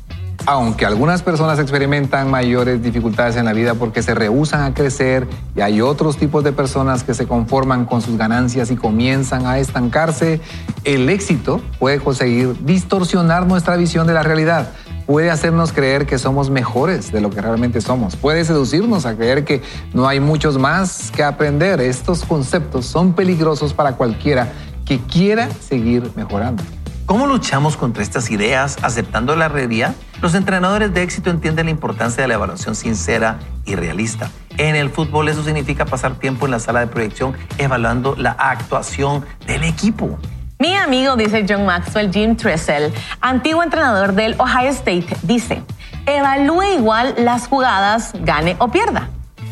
Aunque 0.47 0.85
algunas 0.85 1.24
personas 1.24 1.57
experimentan 1.57 2.29
mayores 2.29 2.83
dificultades 2.83 3.35
en 3.35 3.45
la 3.45 3.53
vida 3.53 3.74
porque 3.74 4.03
se 4.03 4.13
rehúsan 4.13 4.62
a 4.62 4.74
crecer 4.75 5.27
y 5.55 5.62
hay 5.62 5.81
otros 5.81 6.17
tipos 6.17 6.43
de 6.43 6.51
personas 6.51 7.03
que 7.03 7.15
se 7.15 7.25
conforman 7.25 7.85
con 7.85 8.01
sus 8.01 8.17
ganancias 8.17 8.69
y 8.69 8.75
comienzan 8.75 9.47
a 9.47 9.57
estancarse, 9.57 10.41
el 10.83 11.09
éxito 11.09 11.62
puede 11.79 12.00
conseguir 12.00 12.63
distorsionar 12.63 13.47
nuestra 13.47 13.75
visión 13.75 14.05
de 14.05 14.13
la 14.13 14.21
realidad. 14.21 14.69
Puede 15.05 15.29
hacernos 15.29 15.71
creer 15.71 16.07
que 16.07 16.17
somos 16.17 16.50
mejores 16.50 17.12
de 17.12 17.21
lo 17.21 17.29
que 17.29 17.39
realmente 17.39 17.79
somos. 17.79 18.15
Puede 18.15 18.43
seducirnos 18.43 19.05
a 19.05 19.15
creer 19.15 19.45
que 19.45 19.62
no 19.93 20.07
hay 20.07 20.19
muchos 20.19 20.57
más 20.57 21.12
que 21.12 21.24
aprender. 21.24 21.79
Estos 21.79 22.24
conceptos 22.24 22.88
son 22.88 23.13
peligrosos 23.13 23.74
para 23.74 23.93
cualquiera 23.93 24.51
que 24.83 25.00
quiera 25.00 25.50
seguir 25.51 26.12
mejorando. 26.15 26.63
¿Cómo 27.05 27.27
luchamos 27.27 27.77
contra 27.77 28.01
estas 28.01 28.31
ideas 28.31 28.77
aceptando 28.81 29.35
la 29.35 29.47
realidad? 29.47 29.93
Los 30.24 30.33
entrenadores 30.33 30.91
de 30.91 31.03
éxito 31.03 31.29
entienden 31.29 31.65
la 31.65 31.71
importancia 31.71 32.24
de 32.24 32.27
la 32.27 32.33
evaluación 32.33 32.74
sincera 32.74 33.38
y 33.63 33.75
realista. 33.75 34.31
En 34.57 34.75
el 34.75 34.89
fútbol 34.89 35.29
eso 35.29 35.43
significa 35.43 35.85
pasar 35.85 36.17
tiempo 36.17 36.45
en 36.45 36.51
la 36.51 36.59
sala 36.59 36.79
de 36.79 36.88
proyección 36.88 37.35
evaluando 37.59 38.15
la 38.15 38.31
actuación 38.31 39.24
del 39.45 39.65
equipo. 39.65 40.17
Mi 40.65 40.75
amigo, 40.75 41.15
dice 41.15 41.45
John 41.48 41.63
Maxwell, 41.63 42.12
Jim 42.12 42.36
Tressel, 42.36 42.91
antiguo 43.22 43.62
entrenador 43.62 44.13
del 44.13 44.34
Ohio 44.39 44.72
State, 44.72 45.05
dice, 45.22 45.62
evalúe 46.07 46.63
igual 46.79 47.13
las 47.19 47.48
jugadas, 47.48 48.13
gane 48.22 48.55
o 48.57 48.69
pierda. 48.69 49.10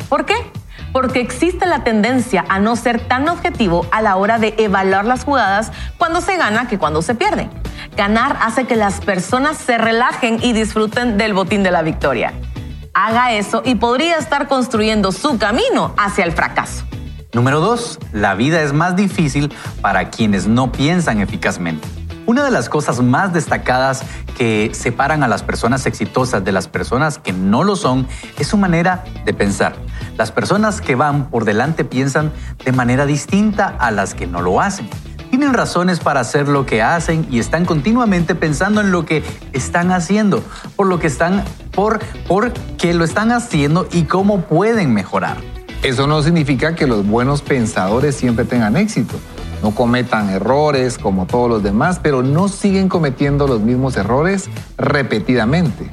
¿Por 0.08 0.26
qué? 0.26 0.34
Porque 0.92 1.20
existe 1.20 1.66
la 1.66 1.84
tendencia 1.84 2.44
a 2.48 2.58
no 2.58 2.74
ser 2.74 2.98
tan 2.98 3.28
objetivo 3.28 3.86
a 3.92 4.02
la 4.02 4.16
hora 4.16 4.40
de 4.40 4.56
evaluar 4.58 5.04
las 5.04 5.22
jugadas 5.22 5.70
cuando 5.98 6.20
se 6.20 6.36
gana 6.36 6.66
que 6.66 6.80
cuando 6.80 7.00
se 7.00 7.14
pierde. 7.14 7.48
Ganar 7.96 8.36
hace 8.40 8.64
que 8.64 8.74
las 8.74 9.00
personas 9.00 9.56
se 9.56 9.78
relajen 9.78 10.40
y 10.42 10.52
disfruten 10.52 11.16
del 11.16 11.32
botín 11.32 11.62
de 11.62 11.70
la 11.70 11.82
victoria. 11.82 12.32
Haga 12.92 13.34
eso 13.34 13.62
y 13.64 13.76
podría 13.76 14.16
estar 14.16 14.48
construyendo 14.48 15.12
su 15.12 15.38
camino 15.38 15.94
hacia 15.96 16.24
el 16.24 16.32
fracaso. 16.32 16.84
Número 17.34 17.58
2. 17.58 17.98
La 18.12 18.36
vida 18.36 18.62
es 18.62 18.72
más 18.72 18.94
difícil 18.94 19.52
para 19.80 20.08
quienes 20.10 20.46
no 20.46 20.70
piensan 20.70 21.20
eficazmente. 21.20 21.86
Una 22.26 22.44
de 22.44 22.52
las 22.52 22.68
cosas 22.68 23.00
más 23.00 23.32
destacadas 23.32 24.04
que 24.38 24.70
separan 24.72 25.24
a 25.24 25.28
las 25.28 25.42
personas 25.42 25.84
exitosas 25.86 26.44
de 26.44 26.52
las 26.52 26.68
personas 26.68 27.18
que 27.18 27.32
no 27.32 27.64
lo 27.64 27.74
son 27.74 28.06
es 28.38 28.46
su 28.46 28.56
manera 28.56 29.02
de 29.24 29.34
pensar. 29.34 29.74
Las 30.16 30.30
personas 30.30 30.80
que 30.80 30.94
van 30.94 31.28
por 31.28 31.44
delante 31.44 31.84
piensan 31.84 32.32
de 32.64 32.70
manera 32.70 33.04
distinta 33.04 33.74
a 33.80 33.90
las 33.90 34.14
que 34.14 34.28
no 34.28 34.40
lo 34.40 34.60
hacen. 34.60 34.88
Tienen 35.28 35.54
razones 35.54 35.98
para 35.98 36.20
hacer 36.20 36.46
lo 36.46 36.64
que 36.66 36.82
hacen 36.82 37.26
y 37.28 37.40
están 37.40 37.64
continuamente 37.64 38.36
pensando 38.36 38.80
en 38.80 38.92
lo 38.92 39.04
que 39.04 39.24
están 39.52 39.90
haciendo, 39.90 40.40
por 40.76 40.86
lo 40.86 41.00
que 41.00 41.08
están, 41.08 41.42
por, 41.72 41.98
por 42.28 42.52
qué 42.78 42.94
lo 42.94 43.04
están 43.04 43.32
haciendo 43.32 43.88
y 43.90 44.04
cómo 44.04 44.42
pueden 44.42 44.94
mejorar. 44.94 45.53
Eso 45.84 46.08
no 46.08 46.22
significa 46.22 46.74
que 46.74 46.86
los 46.86 47.06
buenos 47.06 47.42
pensadores 47.42 48.16
siempre 48.16 48.44
tengan 48.44 48.76
éxito 48.76 49.16
no 49.64 49.70
cometan 49.70 50.28
errores 50.28 50.98
como 50.98 51.24
todos 51.24 51.48
los 51.48 51.62
demás, 51.62 51.98
pero 52.02 52.22
no 52.22 52.48
siguen 52.48 52.90
cometiendo 52.90 53.46
los 53.46 53.62
mismos 53.62 53.96
errores 53.96 54.50
repetidamente. 54.76 55.88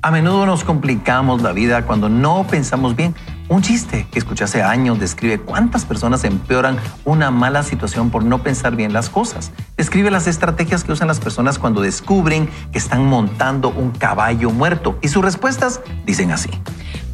A 0.00 0.10
menudo 0.10 0.46
nos 0.46 0.64
complicamos 0.64 1.42
la 1.42 1.52
vida 1.52 1.84
cuando 1.84 2.08
no 2.08 2.46
pensamos 2.48 2.96
bien. 2.96 3.14
Un 3.50 3.60
chiste 3.60 4.06
que 4.10 4.18
escuché 4.18 4.44
hace 4.44 4.62
años 4.62 4.98
describe 4.98 5.38
cuántas 5.38 5.84
personas 5.84 6.24
empeoran 6.24 6.78
una 7.04 7.30
mala 7.30 7.62
situación 7.62 8.08
por 8.08 8.24
no 8.24 8.42
pensar 8.42 8.74
bien 8.74 8.94
las 8.94 9.10
cosas. 9.10 9.52
Describe 9.76 10.10
las 10.10 10.26
estrategias 10.26 10.82
que 10.82 10.92
usan 10.92 11.06
las 11.06 11.20
personas 11.20 11.58
cuando 11.58 11.82
descubren 11.82 12.48
que 12.72 12.78
están 12.78 13.04
montando 13.04 13.68
un 13.68 13.90
caballo 13.90 14.50
muerto. 14.50 14.98
Y 15.02 15.08
sus 15.08 15.22
respuestas 15.22 15.82
dicen 16.06 16.30
así. 16.30 16.48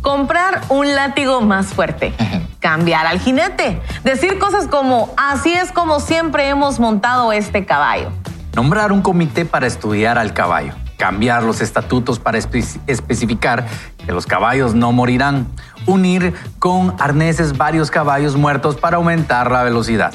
Comprar 0.07 0.61
un 0.69 0.95
látigo 0.95 1.41
más 1.41 1.75
fuerte. 1.75 2.15
Cambiar 2.61 3.09
al 3.09 3.19
jinete. 3.19 3.83
Decir 4.05 4.39
cosas 4.39 4.69
como, 4.69 5.13
así 5.17 5.53
es 5.53 5.73
como 5.73 5.99
siempre 5.99 6.49
hemos 6.49 6.79
montado 6.79 7.33
este 7.33 7.67
caballo. 7.67 8.13
Nombrar 8.55 8.93
un 8.93 9.03
comité 9.03 9.45
para 9.45 9.67
estudiar 9.67 10.17
al 10.17 10.33
caballo. 10.33 10.75
Cambiar 10.97 11.43
los 11.43 11.61
estatutos 11.61 12.21
para 12.21 12.39
especificar 12.39 13.67
que 14.07 14.13
los 14.13 14.27
caballos 14.27 14.77
no 14.77 14.93
morirán. 14.93 15.49
Unir 15.87 16.35
con 16.61 16.95
arneses 17.01 17.57
varios 17.57 17.91
caballos 17.91 18.37
muertos 18.37 18.77
para 18.77 18.99
aumentar 18.99 19.51
la 19.51 19.65
velocidad 19.65 20.15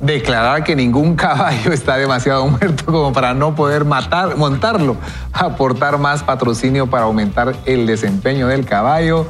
declarar 0.00 0.64
que 0.64 0.76
ningún 0.76 1.16
caballo 1.16 1.72
está 1.72 1.96
demasiado 1.96 2.46
muerto 2.46 2.86
como 2.86 3.12
para 3.12 3.34
no 3.34 3.54
poder 3.54 3.84
matar, 3.84 4.36
montarlo, 4.36 4.96
aportar 5.32 5.98
más 5.98 6.22
patrocinio 6.22 6.88
para 6.88 7.04
aumentar 7.04 7.54
el 7.64 7.86
desempeño 7.86 8.48
del 8.48 8.64
caballo, 8.64 9.26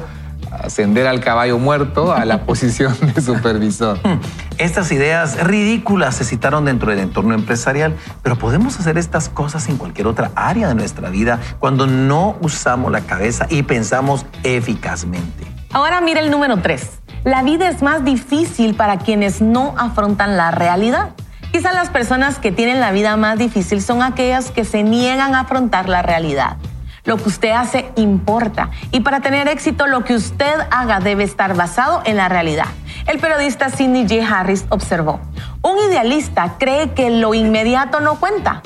ascender 0.51 1.07
al 1.07 1.19
caballo 1.19 1.57
muerto 1.59 2.13
a 2.13 2.25
la 2.25 2.41
posición 2.45 2.95
de 3.13 3.21
supervisor. 3.21 3.99
Hmm. 4.03 4.19
Estas 4.57 4.91
ideas 4.91 5.43
ridículas 5.43 6.15
se 6.15 6.23
citaron 6.23 6.65
dentro 6.65 6.89
del 6.89 6.99
entorno 6.99 7.33
empresarial, 7.33 7.95
pero 8.23 8.37
podemos 8.37 8.79
hacer 8.79 8.97
estas 8.97 9.29
cosas 9.29 9.67
en 9.67 9.77
cualquier 9.77 10.07
otra 10.07 10.31
área 10.35 10.67
de 10.67 10.75
nuestra 10.75 11.09
vida 11.09 11.39
cuando 11.59 11.87
no 11.87 12.37
usamos 12.41 12.91
la 12.91 13.01
cabeza 13.01 13.47
y 13.49 13.63
pensamos 13.63 14.25
eficazmente. 14.43 15.45
Ahora 15.71 15.99
mira 15.99 16.21
el 16.21 16.31
número 16.31 16.57
3 16.57 17.04
la 17.25 17.41
vida 17.41 17.67
es 17.67 17.81
más 17.81 18.05
difícil 18.05 18.75
para 18.75 18.99
quienes 18.99 19.41
no 19.41 19.73
afrontan 19.77 20.37
la 20.37 20.51
realidad. 20.51 21.09
Quizá 21.51 21.73
las 21.73 21.89
personas 21.89 22.37
que 22.37 22.51
tienen 22.51 22.79
la 22.79 22.91
vida 22.91 23.17
más 23.17 23.39
difícil 23.39 23.81
son 23.81 24.03
aquellas 24.03 24.51
que 24.51 24.63
se 24.63 24.83
niegan 24.83 25.33
a 25.33 25.41
afrontar 25.41 25.89
la 25.89 26.03
realidad. 26.03 26.57
Lo 27.03 27.17
que 27.17 27.29
usted 27.29 27.49
hace 27.49 27.91
importa 27.95 28.69
y 28.91 28.99
para 28.99 29.21
tener 29.21 29.47
éxito 29.47 29.87
lo 29.87 30.03
que 30.03 30.13
usted 30.13 30.53
haga 30.69 30.99
debe 30.99 31.23
estar 31.23 31.55
basado 31.55 32.03
en 32.05 32.17
la 32.17 32.29
realidad. 32.29 32.67
El 33.07 33.17
periodista 33.17 33.71
Sidney 33.71 34.07
J. 34.07 34.39
Harris 34.39 34.65
observó, 34.69 35.19
un 35.63 35.77
idealista 35.89 36.57
cree 36.59 36.91
que 36.91 37.09
lo 37.09 37.33
inmediato 37.33 38.01
no 38.01 38.19
cuenta, 38.19 38.61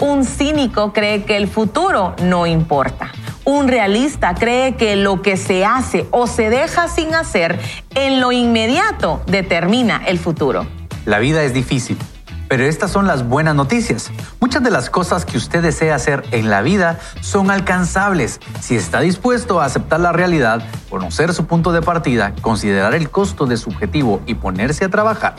un 0.00 0.24
cínico 0.24 0.92
cree 0.92 1.24
que 1.24 1.36
el 1.36 1.48
futuro 1.48 2.14
no 2.22 2.46
importa. 2.46 3.10
Un 3.48 3.68
realista 3.68 4.34
cree 4.34 4.74
que 4.74 4.96
lo 4.96 5.22
que 5.22 5.36
se 5.36 5.64
hace 5.64 6.08
o 6.10 6.26
se 6.26 6.50
deja 6.50 6.88
sin 6.88 7.14
hacer 7.14 7.60
en 7.94 8.20
lo 8.20 8.32
inmediato 8.32 9.22
determina 9.28 10.02
el 10.04 10.18
futuro. 10.18 10.66
La 11.04 11.20
vida 11.20 11.44
es 11.44 11.54
difícil, 11.54 11.96
pero 12.48 12.64
estas 12.64 12.90
son 12.90 13.06
las 13.06 13.28
buenas 13.28 13.54
noticias. 13.54 14.10
Muchas 14.40 14.64
de 14.64 14.72
las 14.72 14.90
cosas 14.90 15.24
que 15.24 15.36
usted 15.36 15.62
desea 15.62 15.94
hacer 15.94 16.24
en 16.32 16.50
la 16.50 16.60
vida 16.60 16.98
son 17.20 17.52
alcanzables 17.52 18.40
si 18.60 18.74
está 18.74 18.98
dispuesto 18.98 19.60
a 19.60 19.66
aceptar 19.66 20.00
la 20.00 20.10
realidad, 20.10 20.66
conocer 20.90 21.32
su 21.32 21.46
punto 21.46 21.70
de 21.70 21.82
partida, 21.82 22.34
considerar 22.40 22.96
el 22.96 23.10
costo 23.10 23.46
de 23.46 23.58
su 23.58 23.70
objetivo 23.70 24.22
y 24.26 24.34
ponerse 24.34 24.86
a 24.86 24.88
trabajar. 24.88 25.36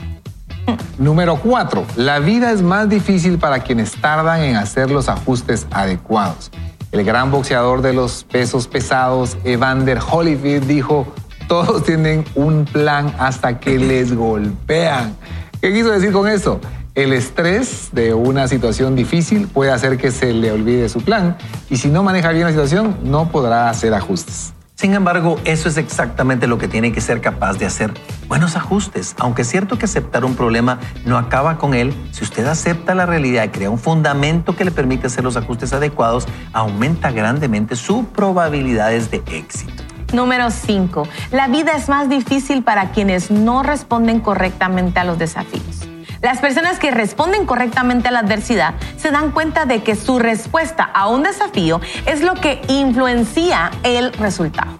Número 0.97 1.35
4. 1.35 1.85
La 1.97 2.19
vida 2.19 2.53
es 2.53 2.61
más 2.61 2.87
difícil 2.87 3.37
para 3.37 3.59
quienes 3.59 3.99
tardan 3.99 4.43
en 4.43 4.55
hacer 4.55 4.91
los 4.91 5.09
ajustes 5.09 5.67
adecuados. 5.71 6.51
El 6.91 7.03
gran 7.03 7.31
boxeador 7.31 7.81
de 7.81 7.93
los 7.93 8.23
pesos 8.23 8.67
pesados, 8.67 9.37
Evander 9.43 9.99
Holyfield, 9.99 10.67
dijo, 10.67 11.05
todos 11.47 11.83
tienen 11.83 12.23
un 12.35 12.65
plan 12.65 13.13
hasta 13.19 13.59
que 13.59 13.77
les 13.77 14.15
golpean. 14.15 15.15
¿Qué 15.61 15.73
quiso 15.73 15.91
decir 15.91 16.11
con 16.11 16.27
eso? 16.29 16.59
El 16.95 17.13
estrés 17.13 17.89
de 17.91 18.13
una 18.13 18.47
situación 18.47 18.95
difícil 18.95 19.47
puede 19.47 19.71
hacer 19.71 19.97
que 19.97 20.11
se 20.11 20.33
le 20.33 20.51
olvide 20.51 20.89
su 20.89 21.01
plan 21.01 21.37
y 21.69 21.77
si 21.77 21.89
no 21.89 22.03
maneja 22.03 22.31
bien 22.31 22.45
la 22.45 22.51
situación 22.51 22.97
no 23.03 23.29
podrá 23.29 23.69
hacer 23.69 23.93
ajustes. 23.93 24.53
Sin 24.77 24.93
embargo, 24.93 25.39
eso 25.43 25.69
es 25.69 25.77
exactamente 25.77 26.45
lo 26.45 26.59
que 26.59 26.67
tiene 26.67 26.91
que 26.91 27.01
ser 27.01 27.19
capaz 27.19 27.57
de 27.57 27.65
hacer. 27.65 27.95
Buenos 28.27 28.55
ajustes. 28.55 29.15
Aunque 29.17 29.41
es 29.41 29.47
cierto 29.49 29.79
que 29.79 29.85
aceptar 29.85 30.23
un 30.23 30.35
problema 30.35 30.77
no 31.03 31.17
acaba 31.17 31.57
con 31.57 31.73
él, 31.73 31.95
si 32.11 32.23
usted 32.23 32.45
acepta 32.45 32.93
la 32.93 33.07
realidad 33.07 33.43
y 33.45 33.49
crea 33.49 33.71
un 33.71 33.79
fundamento 33.79 34.55
que 34.55 34.65
le 34.65 34.69
permite 34.69 35.07
hacer 35.07 35.23
los 35.23 35.35
ajustes 35.35 35.73
adecuados, 35.73 36.27
aumenta 36.53 37.09
grandemente 37.09 37.75
sus 37.75 38.05
probabilidades 38.05 39.09
de 39.09 39.23
éxito. 39.31 39.81
Número 40.13 40.51
5. 40.51 41.07
La 41.31 41.47
vida 41.47 41.71
es 41.71 41.89
más 41.89 42.07
difícil 42.07 42.63
para 42.63 42.91
quienes 42.91 43.31
no 43.31 43.63
responden 43.63 44.19
correctamente 44.19 44.99
a 44.99 45.05
los 45.05 45.17
desafíos. 45.17 45.76
Las 46.21 46.39
personas 46.39 46.79
que 46.79 46.91
responden 46.91 47.45
correctamente 47.45 48.07
a 48.07 48.11
la 48.11 48.19
adversidad 48.19 48.73
se 48.97 49.11
dan 49.11 49.31
cuenta 49.31 49.65
de 49.65 49.83
que 49.83 49.95
su 49.95 50.19
respuesta 50.19 50.83
a 50.83 51.07
un 51.07 51.23
desafío 51.23 51.79
es 52.05 52.21
lo 52.21 52.33
que 52.33 52.61
influencia 52.67 53.71
el 53.83 54.11
resultado. 54.13 54.77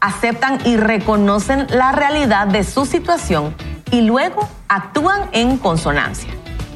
Aceptan 0.00 0.58
y 0.64 0.76
reconocen 0.76 1.66
la 1.70 1.92
realidad 1.92 2.46
de 2.46 2.62
su 2.62 2.86
situación 2.86 3.54
y 3.90 4.02
luego 4.02 4.48
actúan 4.68 5.28
en 5.32 5.58
consonancia. 5.58 6.30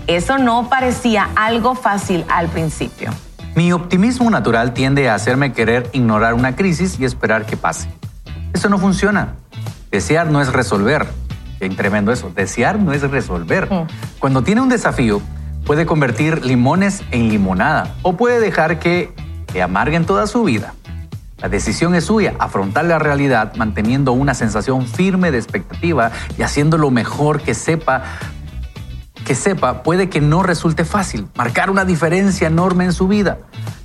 Eso 0.06 0.38
no 0.38 0.68
parecía 0.68 1.28
algo 1.36 1.74
fácil 1.74 2.24
al 2.28 2.48
principio. 2.48 3.10
Mi 3.54 3.72
optimismo 3.72 4.30
natural 4.30 4.74
tiende 4.74 5.08
a 5.08 5.14
hacerme 5.14 5.52
querer 5.52 5.88
ignorar 5.92 6.34
una 6.34 6.56
crisis 6.56 6.98
y 6.98 7.04
esperar 7.04 7.46
que 7.46 7.56
pase. 7.56 7.88
Eso 8.52 8.68
no 8.68 8.78
funciona. 8.78 9.34
Desear 9.90 10.28
no 10.28 10.40
es 10.40 10.52
resolver, 10.52 11.06
Qué 11.60 11.68
tremendo 11.68 12.10
eso. 12.10 12.32
Desear 12.34 12.78
no 12.78 12.94
es 12.94 13.02
resolver. 13.02 13.70
Mm. 13.70 13.86
Cuando 14.18 14.42
tiene 14.42 14.62
un 14.62 14.70
desafío, 14.70 15.20
puede 15.66 15.84
convertir 15.84 16.44
limones 16.44 17.02
en 17.10 17.28
limonada 17.28 17.94
o 18.00 18.16
puede 18.16 18.40
dejar 18.40 18.78
que 18.78 19.12
le 19.52 19.60
amarguen 19.62 20.06
toda 20.06 20.26
su 20.26 20.42
vida. 20.42 20.72
La 21.36 21.50
decisión 21.50 21.94
es 21.94 22.04
suya, 22.04 22.34
afrontar 22.38 22.86
la 22.86 22.98
realidad 22.98 23.54
manteniendo 23.56 24.12
una 24.12 24.32
sensación 24.32 24.86
firme 24.86 25.30
de 25.30 25.36
expectativa 25.36 26.12
y 26.38 26.42
haciendo 26.42 26.78
lo 26.78 26.90
mejor 26.90 27.42
que 27.42 27.52
sepa. 27.52 28.04
Que 29.26 29.34
sepa 29.34 29.82
puede 29.82 30.08
que 30.08 30.22
no 30.22 30.42
resulte 30.42 30.86
fácil, 30.86 31.28
marcar 31.36 31.68
una 31.68 31.84
diferencia 31.84 32.46
enorme 32.46 32.84
en 32.84 32.94
su 32.94 33.06
vida. 33.06 33.38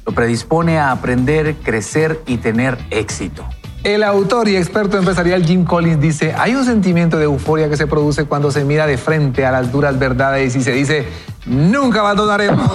Lo 0.05 0.13
predispone 0.13 0.79
a 0.79 0.91
aprender, 0.91 1.57
crecer 1.57 2.21
y 2.25 2.37
tener 2.37 2.77
éxito. 2.89 3.45
El 3.85 4.01
autor 4.01 4.47
y 4.47 4.57
experto 4.57 4.97
empresarial 4.97 5.45
Jim 5.45 5.63
Collins 5.63 6.01
dice, 6.01 6.33
hay 6.35 6.55
un 6.55 6.65
sentimiento 6.65 7.19
de 7.19 7.25
euforia 7.25 7.69
que 7.69 7.77
se 7.77 7.85
produce 7.85 8.25
cuando 8.25 8.49
se 8.49 8.65
mira 8.65 8.87
de 8.87 8.97
frente 8.97 9.45
a 9.45 9.51
las 9.51 9.71
duras 9.71 9.99
verdades 9.99 10.55
y 10.55 10.63
se 10.63 10.71
dice, 10.71 11.07
nunca 11.45 11.99
abandonaremos, 11.99 12.67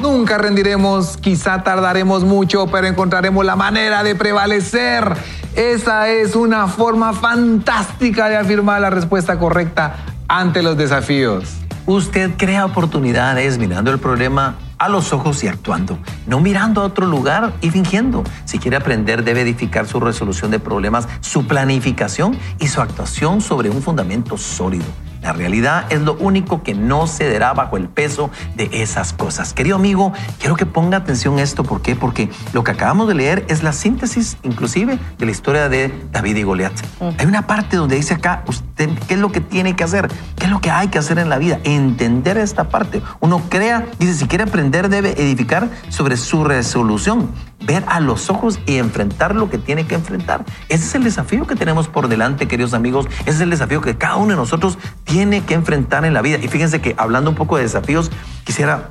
nunca 0.00 0.38
rendiremos, 0.38 1.18
quizá 1.18 1.62
tardaremos 1.62 2.24
mucho, 2.24 2.66
pero 2.68 2.86
encontraremos 2.86 3.44
la 3.44 3.56
manera 3.56 4.02
de 4.02 4.14
prevalecer. 4.14 5.12
Esa 5.54 6.08
es 6.08 6.34
una 6.34 6.66
forma 6.66 7.12
fantástica 7.12 8.30
de 8.30 8.38
afirmar 8.38 8.80
la 8.80 8.88
respuesta 8.88 9.38
correcta 9.38 9.96
ante 10.28 10.62
los 10.62 10.78
desafíos. 10.78 11.56
Usted 11.84 12.30
crea 12.38 12.64
oportunidades 12.64 13.58
mirando 13.58 13.90
el 13.90 13.98
problema 13.98 14.56
a 14.78 14.88
los 14.88 15.12
ojos 15.12 15.42
y 15.44 15.48
actuando, 15.48 15.98
no 16.26 16.40
mirando 16.40 16.82
a 16.82 16.84
otro 16.84 17.06
lugar 17.06 17.52
y 17.60 17.70
fingiendo. 17.70 18.24
Si 18.44 18.58
quiere 18.58 18.76
aprender, 18.76 19.24
debe 19.24 19.42
edificar 19.42 19.86
su 19.86 20.00
resolución 20.00 20.50
de 20.50 20.58
problemas, 20.58 21.08
su 21.20 21.46
planificación 21.46 22.38
y 22.58 22.68
su 22.68 22.80
actuación 22.80 23.40
sobre 23.40 23.70
un 23.70 23.82
fundamento 23.82 24.36
sólido. 24.36 24.84
La 25.24 25.32
realidad 25.32 25.86
es 25.88 26.02
lo 26.02 26.12
único 26.18 26.62
que 26.62 26.74
no 26.74 27.06
cederá 27.06 27.54
bajo 27.54 27.78
el 27.78 27.88
peso 27.88 28.30
de 28.56 28.68
esas 28.74 29.14
cosas. 29.14 29.54
Querido 29.54 29.76
amigo, 29.76 30.12
quiero 30.38 30.54
que 30.54 30.66
ponga 30.66 30.98
atención 30.98 31.38
a 31.38 31.42
esto. 31.42 31.64
¿Por 31.64 31.80
qué? 31.80 31.96
Porque 31.96 32.28
lo 32.52 32.62
que 32.62 32.72
acabamos 32.72 33.08
de 33.08 33.14
leer 33.14 33.46
es 33.48 33.62
la 33.62 33.72
síntesis 33.72 34.36
inclusive 34.42 34.98
de 35.16 35.24
la 35.24 35.32
historia 35.32 35.70
de 35.70 35.94
David 36.12 36.36
y 36.36 36.42
Goliat. 36.42 36.74
Hay 37.16 37.24
una 37.24 37.46
parte 37.46 37.78
donde 37.78 37.96
dice 37.96 38.12
acá, 38.12 38.44
usted, 38.46 38.73
¿qué 38.76 39.14
es 39.14 39.18
lo 39.18 39.30
que 39.30 39.40
tiene 39.40 39.76
que 39.76 39.84
hacer? 39.84 40.08
¿Qué 40.36 40.46
es 40.46 40.50
lo 40.50 40.60
que 40.60 40.70
hay 40.70 40.88
que 40.88 40.98
hacer 40.98 41.18
en 41.18 41.28
la 41.28 41.38
vida? 41.38 41.60
Entender 41.64 42.38
esta 42.38 42.68
parte. 42.68 43.02
Uno 43.20 43.42
crea, 43.48 43.86
dice, 43.98 44.14
si 44.14 44.26
quiere 44.26 44.44
aprender 44.44 44.88
debe 44.88 45.10
edificar 45.22 45.68
sobre 45.88 46.16
su 46.16 46.44
resolución 46.44 47.30
ver 47.66 47.84
a 47.86 48.00
los 48.00 48.30
ojos 48.30 48.58
y 48.66 48.76
enfrentar 48.76 49.34
lo 49.34 49.48
que 49.48 49.58
tiene 49.58 49.86
que 49.86 49.94
enfrentar. 49.94 50.44
Ese 50.68 50.84
es 50.84 50.94
el 50.94 51.04
desafío 51.04 51.46
que 51.46 51.56
tenemos 51.56 51.88
por 51.88 52.08
delante, 52.08 52.46
queridos 52.46 52.74
amigos. 52.74 53.06
Ese 53.20 53.30
es 53.30 53.40
el 53.40 53.50
desafío 53.50 53.80
que 53.80 53.96
cada 53.96 54.16
uno 54.16 54.30
de 54.30 54.36
nosotros 54.36 54.78
tiene 55.04 55.42
que 55.42 55.54
enfrentar 55.54 56.04
en 56.04 56.14
la 56.14 56.22
vida. 56.22 56.38
Y 56.42 56.48
fíjense 56.48 56.80
que 56.80 56.94
hablando 56.98 57.30
un 57.30 57.36
poco 57.36 57.56
de 57.56 57.62
desafíos, 57.62 58.10
quisiera 58.44 58.90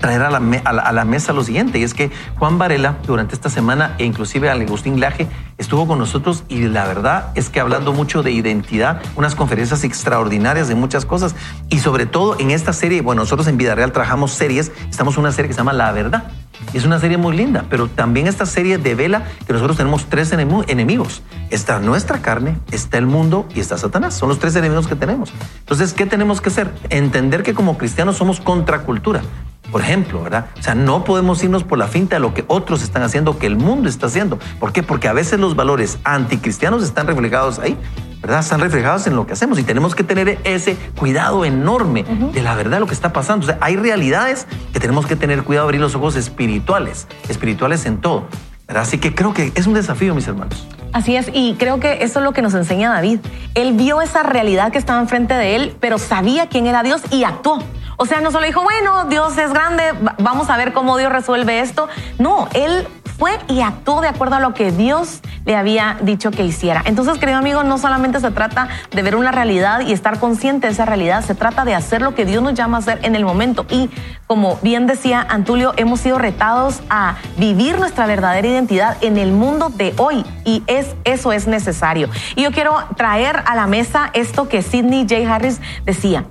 traer 0.00 0.22
a 0.22 0.30
la, 0.30 0.38
a, 0.64 0.92
la, 0.92 1.04
mesa 1.04 1.32
lo 1.32 1.44
siguiente, 1.44 1.78
y 1.78 1.82
es 1.82 1.94
que 1.94 2.10
Juan 2.38 2.58
Varela 2.58 2.96
durante 3.06 3.34
esta 3.34 3.50
semana 3.50 3.94
e 3.98 4.04
inclusive 4.04 4.50
Agustín 4.50 4.98
Laje 4.98 5.26
estuvo 5.58 5.86
con 5.86 5.98
nosotros 5.98 6.44
y 6.48 6.62
la 6.62 6.86
verdad 6.86 7.28
es 7.34 7.50
que 7.50 7.60
hablando 7.60 7.92
mucho 7.92 8.22
de 8.22 8.32
identidad, 8.32 9.02
unas 9.16 9.34
conferencias 9.34 9.84
extraordinarias 9.84 10.68
de 10.68 10.74
muchas 10.74 11.04
cosas 11.04 11.34
y 11.68 11.78
sobre 11.80 12.06
todo 12.06 12.38
en 12.38 12.50
esta 12.50 12.72
serie, 12.72 13.02
bueno, 13.02 13.22
nosotros 13.22 13.46
en 13.46 13.58
Vida 13.58 13.74
Real 13.74 13.92
trabajamos 13.92 14.32
series, 14.32 14.72
estamos 14.88 15.14
en 15.14 15.20
una 15.20 15.32
serie 15.32 15.48
que 15.48 15.54
se 15.54 15.58
llama 15.58 15.72
La 15.72 15.92
Verdad 15.92 16.30
es 16.72 16.84
una 16.84 17.00
serie 17.00 17.16
muy 17.16 17.36
linda, 17.36 17.64
pero 17.68 17.88
también 17.88 18.28
esta 18.28 18.46
serie 18.46 18.78
devela 18.78 19.24
que 19.46 19.52
nosotros 19.52 19.76
tenemos 19.76 20.06
tres 20.06 20.32
enemigos. 20.32 21.22
Está 21.50 21.80
nuestra 21.80 22.22
carne, 22.22 22.56
está 22.70 22.98
el 22.98 23.06
mundo 23.06 23.48
y 23.54 23.60
está 23.60 23.76
Satanás. 23.76 24.14
Son 24.14 24.28
los 24.28 24.38
tres 24.38 24.54
enemigos 24.54 24.86
que 24.86 24.94
tenemos. 24.94 25.32
Entonces, 25.58 25.92
¿qué 25.92 26.06
tenemos 26.06 26.40
que 26.40 26.50
hacer? 26.50 26.70
Entender 26.90 27.42
que 27.42 27.54
como 27.54 27.76
cristianos 27.76 28.16
somos 28.16 28.40
contracultura. 28.40 29.22
Por 29.70 29.82
ejemplo, 29.82 30.22
¿verdad? 30.22 30.46
O 30.58 30.62
sea, 30.62 30.74
no 30.74 31.04
podemos 31.04 31.42
irnos 31.42 31.64
por 31.64 31.78
la 31.78 31.86
finta 31.86 32.16
de 32.16 32.20
lo 32.20 32.34
que 32.34 32.44
otros 32.48 32.82
están 32.82 33.02
haciendo, 33.02 33.38
que 33.38 33.46
el 33.46 33.56
mundo 33.56 33.88
está 33.88 34.06
haciendo. 34.06 34.38
¿Por 34.58 34.72
qué? 34.72 34.82
Porque 34.82 35.08
a 35.08 35.12
veces 35.12 35.38
los 35.38 35.54
valores 35.54 35.98
anticristianos 36.04 36.82
están 36.82 37.06
reflejados 37.06 37.58
ahí. 37.58 37.76
¿verdad? 38.20 38.40
Están 38.40 38.60
reflejados 38.60 39.06
en 39.06 39.16
lo 39.16 39.26
que 39.26 39.32
hacemos 39.32 39.58
y 39.58 39.62
tenemos 39.62 39.94
que 39.94 40.04
tener 40.04 40.38
ese 40.44 40.76
cuidado 40.98 41.44
enorme 41.44 42.04
de 42.34 42.42
la 42.42 42.54
verdad 42.54 42.72
de 42.72 42.80
lo 42.80 42.86
que 42.86 42.92
está 42.92 43.12
pasando. 43.12 43.44
O 43.44 43.48
sea, 43.48 43.58
hay 43.62 43.76
realidades 43.76 44.46
que 44.72 44.80
tenemos 44.80 45.06
que 45.06 45.16
tener 45.16 45.42
cuidado, 45.42 45.64
abrir 45.64 45.80
los 45.80 45.94
ojos 45.94 46.16
espirituales, 46.16 47.06
espirituales 47.28 47.86
en 47.86 47.98
todo. 47.98 48.26
¿verdad? 48.68 48.82
Así 48.82 48.98
que 48.98 49.14
creo 49.14 49.32
que 49.32 49.52
es 49.54 49.66
un 49.66 49.72
desafío, 49.72 50.14
mis 50.14 50.28
hermanos. 50.28 50.66
Así 50.92 51.16
es, 51.16 51.30
y 51.32 51.54
creo 51.54 51.80
que 51.80 52.02
eso 52.02 52.18
es 52.18 52.24
lo 52.24 52.32
que 52.32 52.42
nos 52.42 52.52
enseña 52.54 52.90
David. 52.90 53.20
Él 53.54 53.74
vio 53.74 54.02
esa 54.02 54.22
realidad 54.22 54.70
que 54.72 54.78
estaba 54.78 55.00
enfrente 55.00 55.34
de 55.34 55.56
él, 55.56 55.76
pero 55.80 55.98
sabía 55.98 56.48
quién 56.48 56.66
era 56.66 56.82
Dios 56.82 57.00
y 57.10 57.24
actuó. 57.24 57.62
O 58.02 58.06
sea, 58.06 58.22
no 58.22 58.30
solo 58.30 58.46
dijo, 58.46 58.62
bueno, 58.62 59.04
Dios 59.04 59.36
es 59.36 59.52
grande, 59.52 59.92
vamos 60.20 60.48
a 60.48 60.56
ver 60.56 60.72
cómo 60.72 60.96
Dios 60.96 61.12
resuelve 61.12 61.60
esto. 61.60 61.86
No, 62.18 62.48
él 62.54 62.88
fue 63.18 63.32
y 63.46 63.60
actuó 63.60 64.00
de 64.00 64.08
acuerdo 64.08 64.36
a 64.36 64.40
lo 64.40 64.54
que 64.54 64.72
Dios 64.72 65.20
le 65.44 65.54
había 65.54 65.98
dicho 66.00 66.30
que 66.30 66.42
hiciera. 66.42 66.80
Entonces, 66.86 67.18
querido 67.18 67.36
amigo, 67.36 67.62
no 67.62 67.76
solamente 67.76 68.18
se 68.20 68.30
trata 68.30 68.68
de 68.90 69.02
ver 69.02 69.16
una 69.16 69.32
realidad 69.32 69.80
y 69.80 69.92
estar 69.92 70.18
consciente 70.18 70.66
de 70.66 70.72
esa 70.72 70.86
realidad, 70.86 71.22
se 71.22 71.34
trata 71.34 71.66
de 71.66 71.74
hacer 71.74 72.00
lo 72.00 72.14
que 72.14 72.24
Dios 72.24 72.42
nos 72.42 72.54
llama 72.54 72.78
a 72.78 72.80
hacer 72.80 73.00
en 73.02 73.14
el 73.14 73.26
momento. 73.26 73.66
Y 73.68 73.90
como 74.26 74.56
bien 74.62 74.86
decía 74.86 75.26
Antulio, 75.28 75.74
hemos 75.76 76.00
sido 76.00 76.16
retados 76.16 76.80
a 76.88 77.16
vivir 77.36 77.78
nuestra 77.78 78.06
verdadera 78.06 78.48
identidad 78.48 78.96
en 79.02 79.18
el 79.18 79.30
mundo 79.30 79.68
de 79.68 79.92
hoy 79.98 80.24
y 80.46 80.62
es, 80.68 80.96
eso 81.04 81.32
es 81.32 81.46
necesario. 81.46 82.08
Y 82.34 82.44
yo 82.44 82.50
quiero 82.50 82.78
traer 82.96 83.42
a 83.44 83.54
la 83.54 83.66
mesa 83.66 84.08
esto 84.14 84.48
que 84.48 84.62
Sidney 84.62 85.06
J. 85.06 85.34
Harris 85.34 85.60
decía. 85.84 86.24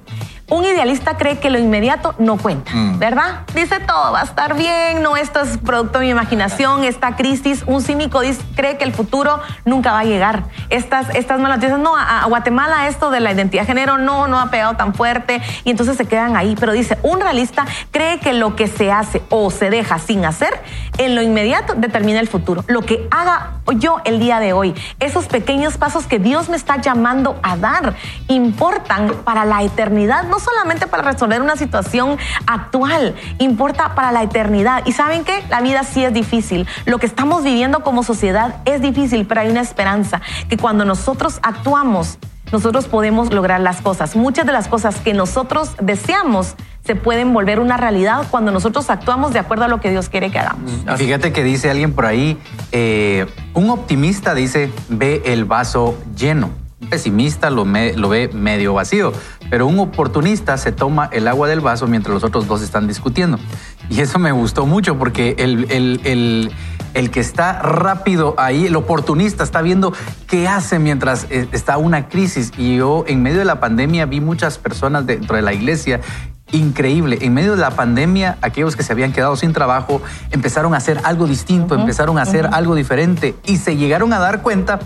Un 0.50 0.66
idealista 0.66 1.18
cree 1.18 1.40
que 1.40 1.50
lo 1.50 1.60
inmediato 1.60 2.16
no 2.18 2.38
cuenta, 2.38 2.72
mm. 2.74 3.00
¿verdad? 3.00 3.42
Dice 3.54 3.80
todo 3.80 4.12
va 4.12 4.22
a 4.22 4.24
estar 4.24 4.56
bien, 4.56 5.02
no, 5.02 5.16
esto 5.18 5.42
es 5.42 5.58
producto 5.58 6.00
de 6.00 6.06
mi 6.06 6.12
imaginación, 6.12 6.84
esta 6.84 7.16
crisis. 7.16 7.64
Un 7.68 7.82
cínico 7.82 8.22
dice, 8.22 8.42
cree 8.56 8.78
que 8.78 8.84
el 8.84 8.94
futuro 8.94 9.40
nunca 9.66 9.92
va 9.92 10.00
a 10.00 10.04
llegar. 10.04 10.44
Estas, 10.70 11.14
estas 11.16 11.40
malas 11.40 11.58
noticias, 11.58 11.80
no, 11.80 11.96
a, 11.96 12.26
Guatemala 12.26 12.88
esto 12.88 13.12
de 13.12 13.20
la 13.20 13.32
identidad 13.32 13.64
de 13.64 13.68
género 13.68 13.98
no, 13.98 14.28
no 14.28 14.40
ha 14.40 14.50
pegado 14.50 14.76
tan 14.76 14.94
fuerte 14.94 15.42
y 15.64 15.72
entonces 15.72 15.98
se 15.98 16.06
quedan 16.06 16.36
ahí. 16.36 16.56
Pero 16.60 16.74
dice, 16.74 16.98
un 17.04 17.20
realista 17.20 17.66
cree 17.92 18.20
que 18.20 18.34
lo 18.34 18.56
que 18.56 18.68
se 18.68 18.92
hace 18.92 19.22
o 19.30 19.52
se 19.52 19.70
deja 19.70 20.00
sin 20.00 20.26
hacer, 20.26 20.62
en 20.98 21.16
lo 21.16 21.22
inmediato 21.22 21.76
determina 21.76 22.20
el 22.20 22.28
futuro. 22.28 22.64
Lo 22.68 22.82
que 22.82 23.08
haga 23.12 23.54
yo 23.78 24.02
el 24.04 24.20
día 24.20 24.40
de 24.40 24.54
hoy, 24.54 24.76
esos 25.00 25.28
pequeños 25.28 25.78
pasos 25.78 26.08
que 26.08 26.20
Dios 26.20 26.50
me 26.50 26.58
está 26.58 26.78
llamando 26.78 27.40
a 27.44 27.56
dar, 27.58 27.96
importan 28.28 29.14
para 29.24 29.46
la 29.46 29.64
eternidad, 29.64 30.24
no 30.24 30.39
solamente 30.40 30.88
para 30.88 31.04
resolver 31.04 31.42
una 31.42 31.56
situación 31.56 32.18
actual, 32.48 33.16
importa 33.40 33.96
para 33.96 34.12
la 34.12 34.24
eternidad. 34.24 34.84
Y 34.86 34.94
saben 34.94 35.24
qué, 35.24 35.44
la 35.50 35.62
vida 35.62 35.84
sí 35.84 36.04
es 36.04 36.14
difícil. 36.14 36.68
Lo 36.86 36.98
que 36.98 37.06
estamos 37.06 37.44
viviendo 37.44 37.82
como 37.82 38.04
sociedad 38.04 38.56
es 38.66 38.82
difícil, 38.82 39.26
pero 39.26 39.42
hay 39.42 39.50
una 39.50 39.62
esperanza 39.62 40.22
que 40.50 40.58
cuando 40.58 40.86
nosotros 40.86 41.40
actuamos, 41.42 42.18
nosotros 42.52 42.88
podemos 42.88 43.32
lograr 43.34 43.62
las 43.62 43.82
cosas. 43.82 44.16
Muchas 44.16 44.46
de 44.46 44.52
las 44.52 44.68
cosas 44.68 44.96
que 44.98 45.14
nosotros 45.14 45.72
deseamos 45.82 46.56
se 46.84 46.96
pueden 46.96 47.34
volver 47.34 47.60
una 47.60 47.78
realidad 47.78 48.24
cuando 48.32 48.52
nosotros 48.52 48.90
actuamos 48.90 49.34
de 49.34 49.40
acuerdo 49.40 49.66
a 49.66 49.68
lo 49.68 49.80
que 49.80 49.92
Dios 49.92 50.10
quiere 50.10 50.32
que 50.32 50.40
hagamos. 50.40 50.72
Mm, 50.72 50.96
fíjate 50.96 51.32
que 51.32 51.44
dice 51.44 51.70
alguien 51.70 51.94
por 51.94 52.06
ahí, 52.06 52.38
eh, 52.72 53.28
un 53.54 53.70
optimista 53.70 54.34
dice, 54.34 54.72
ve 54.88 55.22
el 55.26 55.46
vaso 55.46 55.98
lleno. 56.18 56.50
Un 56.82 56.90
pesimista 56.90 57.50
lo, 57.50 57.66
lo 57.66 58.10
ve 58.10 58.30
medio 58.34 58.74
vacío, 58.74 59.12
pero 59.50 59.68
un 59.68 59.80
oportunista 59.80 60.58
se 60.58 60.72
toma 60.72 61.10
el 61.12 61.28
agua 61.28 61.48
del 61.48 61.62
vaso 61.62 61.88
mientras 61.88 62.14
los 62.14 62.24
otros 62.24 62.48
dos 62.48 62.62
están 62.62 62.88
discutiendo. 62.88 63.40
Y 63.90 64.02
eso 64.02 64.20
me 64.20 64.32
gustó 64.32 64.66
mucho 64.66 64.98
porque 64.98 65.36
el, 65.40 65.72
el, 65.72 66.52
el, 66.94 67.12
que 67.12 67.20
está 67.20 67.60
rápido 67.62 68.36
ahí, 68.38 68.68
el 68.68 68.76
oportunista, 68.76 69.44
está 69.44 69.62
viendo 69.62 69.94
qué 70.28 70.48
hace 70.48 70.78
mientras 70.78 71.26
eh, 71.30 71.48
está 71.52 71.78
una 71.78 72.08
crisis. 72.08 72.52
Y 72.58 72.78
yo 72.78 73.04
en 73.08 73.24
medio 73.24 73.40
de 73.40 73.46
la 73.46 73.60
pandemia 73.60 74.06
vi 74.06 74.22
muchas 74.22 74.58
personas 74.60 75.08
dentro 75.08 75.36
de 75.36 75.42
la 75.42 75.54
iglesia 75.54 76.02
increíble. 76.52 77.18
En 77.22 77.34
medio 77.34 77.52
de 77.52 77.62
la 77.62 77.72
pandemia, 77.72 78.38
aquellos 78.42 78.76
que 78.76 78.84
se 78.84 78.94
habían 78.94 79.12
quedado 79.12 79.36
sin 79.36 79.54
trabajo 79.54 80.02
empezaron 80.32 80.74
a 80.74 80.78
hacer 80.78 81.00
algo 81.04 81.28
distinto, 81.28 81.76
empezaron 81.76 82.18
a 82.18 82.24
hacer 82.24 82.50
algo 82.52 82.76
diferente 82.76 83.36
y 83.46 83.58
se 83.58 83.76
llegaron 83.76 84.14
a 84.14 84.20
dar 84.20 84.42
cuenta 84.42 84.80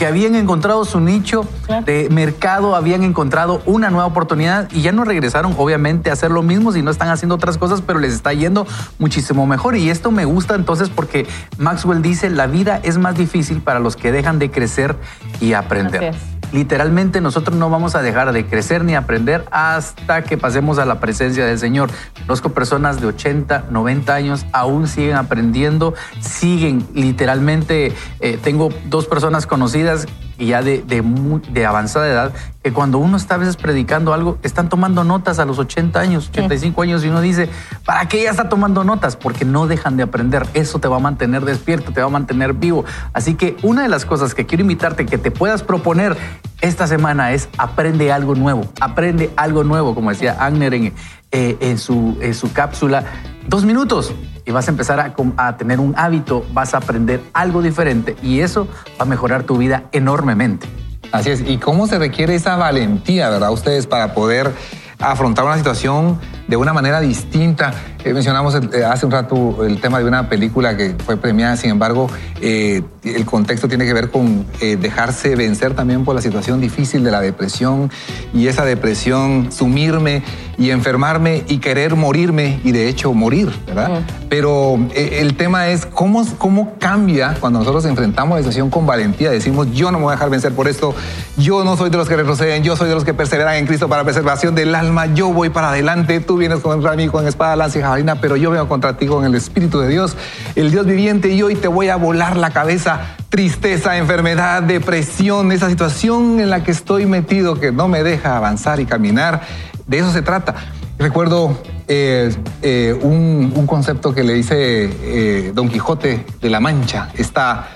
que 0.00 0.06
habían 0.06 0.34
encontrado 0.34 0.86
su 0.86 0.98
nicho 0.98 1.46
de 1.84 2.08
mercado, 2.10 2.74
habían 2.74 3.04
encontrado 3.04 3.60
una 3.66 3.90
nueva 3.90 4.06
oportunidad 4.06 4.66
y 4.72 4.80
ya 4.80 4.92
no 4.92 5.04
regresaron, 5.04 5.54
obviamente, 5.58 6.08
a 6.08 6.14
hacer 6.14 6.30
lo 6.30 6.42
mismo 6.42 6.72
si 6.72 6.80
no 6.80 6.90
están 6.90 7.10
haciendo 7.10 7.34
otras 7.34 7.58
cosas, 7.58 7.82
pero 7.82 7.98
les 7.98 8.14
está 8.14 8.32
yendo 8.32 8.66
muchísimo 8.98 9.46
mejor. 9.46 9.76
Y 9.76 9.90
esto 9.90 10.10
me 10.10 10.24
gusta 10.24 10.54
entonces 10.54 10.88
porque 10.88 11.26
Maxwell 11.58 12.00
dice, 12.00 12.30
la 12.30 12.46
vida 12.46 12.80
es 12.82 12.96
más 12.96 13.14
difícil 13.14 13.60
para 13.60 13.78
los 13.78 13.94
que 13.94 14.10
dejan 14.10 14.38
de 14.38 14.50
crecer 14.50 14.96
y 15.38 15.52
aprender 15.52 16.14
literalmente 16.52 17.20
nosotros 17.20 17.56
no 17.56 17.70
vamos 17.70 17.94
a 17.94 18.02
dejar 18.02 18.32
de 18.32 18.46
crecer 18.46 18.84
ni 18.84 18.94
aprender 18.94 19.44
hasta 19.50 20.22
que 20.22 20.36
pasemos 20.36 20.78
a 20.78 20.84
la 20.84 21.00
presencia 21.00 21.44
del 21.44 21.58
Señor. 21.58 21.90
Conozco 22.26 22.50
personas 22.50 23.00
de 23.00 23.06
80, 23.06 23.66
90 23.70 24.14
años, 24.14 24.46
aún 24.52 24.88
siguen 24.88 25.16
aprendiendo, 25.16 25.94
siguen 26.20 26.86
literalmente, 26.94 27.92
eh, 28.20 28.38
tengo 28.42 28.70
dos 28.86 29.06
personas 29.06 29.46
conocidas 29.46 30.06
y 30.40 30.46
ya 30.46 30.62
de, 30.62 30.82
de, 30.82 31.66
avanzada 31.66 32.08
edad, 32.08 32.32
que 32.62 32.72
cuando 32.72 32.98
uno 32.98 33.18
está 33.18 33.34
a 33.34 33.38
veces 33.38 33.56
predicando 33.56 34.14
algo, 34.14 34.38
están 34.42 34.70
tomando 34.70 35.04
notas 35.04 35.38
a 35.38 35.44
los 35.44 35.58
80 35.58 36.00
años, 36.00 36.30
85 36.30 36.82
años, 36.82 37.04
y 37.04 37.08
uno 37.08 37.20
dice, 37.20 37.50
¿para 37.84 38.08
qué 38.08 38.22
ya 38.22 38.30
está 38.30 38.48
tomando 38.48 38.82
notas? 38.82 39.16
Porque 39.16 39.44
no 39.44 39.66
dejan 39.66 39.98
de 39.98 40.02
aprender. 40.02 40.46
Eso 40.54 40.78
te 40.78 40.88
va 40.88 40.96
a 40.96 41.00
mantener 41.00 41.44
despierto, 41.44 41.92
te 41.92 42.00
va 42.00 42.06
a 42.06 42.10
mantener 42.10 42.54
vivo. 42.54 42.86
Así 43.12 43.34
que 43.34 43.56
una 43.62 43.82
de 43.82 43.88
las 43.88 44.06
cosas 44.06 44.34
que 44.34 44.46
quiero 44.46 44.62
invitarte 44.62 45.04
que 45.04 45.18
te 45.18 45.30
puedas 45.30 45.62
proponer 45.62 46.16
esta 46.62 46.86
semana 46.86 47.32
es 47.32 47.50
aprende 47.58 48.10
algo 48.10 48.34
nuevo, 48.34 48.62
aprende 48.80 49.30
algo 49.36 49.62
nuevo, 49.62 49.94
como 49.94 50.10
decía 50.10 50.36
Agner 50.40 50.72
en, 50.72 50.94
eh, 51.32 51.56
en, 51.60 51.78
su, 51.78 52.16
en 52.20 52.34
su 52.34 52.52
cápsula. 52.52 53.04
Dos 53.46 53.64
minutos, 53.66 54.14
y 54.50 54.52
vas 54.52 54.66
a 54.66 54.72
empezar 54.72 55.14
a, 55.36 55.56
tener 55.56 55.78
un 55.78 55.94
hábito, 55.96 56.44
vas 56.52 56.74
a 56.74 56.78
aprender 56.78 57.22
algo 57.32 57.62
diferente 57.62 58.16
y 58.20 58.40
eso 58.40 58.66
va 58.98 59.04
a 59.04 59.04
mejorar 59.04 59.44
tu 59.44 59.56
vida 59.56 59.84
enormemente. 59.92 60.66
Así 61.12 61.30
es. 61.30 61.40
¿Y 61.48 61.58
cómo 61.58 61.86
se 61.86 62.00
requiere 62.00 62.34
esa 62.34 62.56
valentía, 62.56 63.30
verdad, 63.30 63.52
ustedes, 63.52 63.86
para 63.86 64.12
poder 64.12 64.52
afrontar 64.98 65.44
una 65.44 65.56
situación 65.56 66.18
de 66.50 66.56
una 66.56 66.72
manera 66.72 67.00
distinta. 67.00 67.72
Eh, 68.04 68.12
mencionamos 68.12 68.56
eh, 68.56 68.84
hace 68.84 69.06
un 69.06 69.12
rato 69.12 69.64
el 69.64 69.80
tema 69.80 70.00
de 70.00 70.04
una 70.04 70.28
película 70.28 70.76
que 70.76 70.96
fue 71.06 71.16
premiada, 71.16 71.56
sin 71.56 71.70
embargo, 71.70 72.10
eh, 72.40 72.82
el 73.04 73.24
contexto 73.24 73.68
tiene 73.68 73.86
que 73.86 73.94
ver 73.94 74.10
con 74.10 74.46
dejarse 74.60 75.36
vencer 75.36 75.74
también 75.74 76.04
por 76.04 76.14
la 76.14 76.20
situación 76.20 76.60
difícil 76.60 77.02
de 77.04 77.10
la 77.10 77.20
depresión 77.20 77.90
y 78.34 78.48
esa 78.48 78.64
depresión, 78.64 79.52
sumirme 79.52 80.22
y 80.58 80.70
enfermarme 80.70 81.44
y 81.48 81.58
querer 81.58 81.96
morirme 81.96 82.60
y 82.62 82.72
de 82.72 82.88
hecho 82.88 83.14
morir, 83.14 83.50
¿verdad? 83.66 84.02
Pero 84.28 84.78
el 84.94 85.34
tema 85.36 85.68
es 85.68 85.86
cómo, 85.86 86.26
cómo 86.36 86.74
cambia 86.78 87.36
cuando 87.40 87.60
nosotros 87.60 87.86
enfrentamos 87.86 88.36
la 88.36 88.42
situación 88.42 88.68
con 88.68 88.86
valentía, 88.86 89.30
decimos 89.30 89.68
yo 89.72 89.90
no 89.90 89.98
me 89.98 90.04
voy 90.04 90.12
a 90.12 90.16
dejar 90.16 90.28
vencer 90.28 90.52
por 90.52 90.68
esto, 90.68 90.94
yo 91.38 91.64
no 91.64 91.78
soy 91.78 91.88
de 91.88 91.96
los 91.96 92.08
que 92.08 92.16
retroceden, 92.16 92.62
yo 92.62 92.76
soy 92.76 92.88
de 92.88 92.94
los 92.94 93.04
que 93.04 93.14
perseveran 93.14 93.54
en 93.56 93.66
Cristo 93.66 93.88
para 93.88 94.04
preservación 94.04 94.54
del 94.54 94.74
alma, 94.74 95.06
yo 95.06 95.32
voy 95.32 95.48
para 95.48 95.70
adelante, 95.70 96.20
tú 96.20 96.36
vienes 96.40 96.58
contra 96.58 96.96
mí 96.96 97.06
con 97.06 97.28
espada, 97.28 97.54
lanza 97.54 97.78
y 97.78 97.82
jabalina, 97.82 98.20
pero 98.20 98.34
yo 98.34 98.50
vengo 98.50 98.66
contra 98.66 98.96
ti 98.96 99.06
con 99.06 99.24
el 99.24 99.36
Espíritu 99.36 99.78
de 99.78 99.88
Dios, 99.88 100.16
el 100.56 100.72
Dios 100.72 100.86
viviente, 100.86 101.28
y 101.30 101.42
hoy 101.42 101.54
te 101.54 101.68
voy 101.68 101.88
a 101.88 101.96
volar 101.96 102.36
la 102.36 102.50
cabeza. 102.50 103.14
Tristeza, 103.28 103.96
enfermedad, 103.96 104.62
depresión, 104.64 105.52
esa 105.52 105.68
situación 105.68 106.40
en 106.40 106.50
la 106.50 106.64
que 106.64 106.72
estoy 106.72 107.06
metido 107.06 107.60
que 107.60 107.70
no 107.70 107.86
me 107.86 108.02
deja 108.02 108.36
avanzar 108.36 108.80
y 108.80 108.86
caminar. 108.86 109.42
De 109.86 109.98
eso 109.98 110.10
se 110.10 110.22
trata. 110.22 110.56
Recuerdo 110.98 111.56
eh, 111.86 112.34
eh, 112.62 112.98
un, 113.00 113.66
concepto 113.66 114.12
que 114.14 114.24
le 114.24 114.34
dice 114.34 114.56
eh, 114.56 115.52
Don 115.54 115.68
Quijote 115.68 116.24
de 116.40 116.50
la 116.50 116.58
Mancha, 116.58 117.10
está 117.14 117.68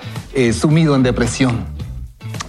sumido 0.59 0.97
en 0.97 1.05
depresión. 1.05 1.67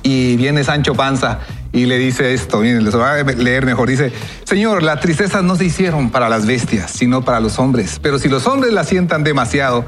Y 0.01 0.35
viene 0.37 0.63
Sancho 0.63 0.95
Panza 0.95 1.39
y 1.75 1.85
le 1.85 1.97
dice 1.97 2.33
esto, 2.33 2.59
miren, 2.59 2.85
les 2.85 2.95
voy 2.95 3.03
a 3.03 3.23
leer 3.23 3.65
mejor, 3.65 3.89
dice, 3.89 4.13
Señor, 4.45 4.81
las 4.81 5.01
tristezas 5.01 5.43
no 5.43 5.57
se 5.57 5.65
hicieron 5.65 6.09
para 6.09 6.29
las 6.29 6.45
bestias, 6.45 6.89
sino 6.89 7.25
para 7.25 7.41
los 7.41 7.59
hombres, 7.59 7.99
pero 8.01 8.17
si 8.17 8.29
los 8.29 8.47
hombres 8.47 8.71
las 8.71 8.87
sientan 8.87 9.25
demasiado, 9.25 9.85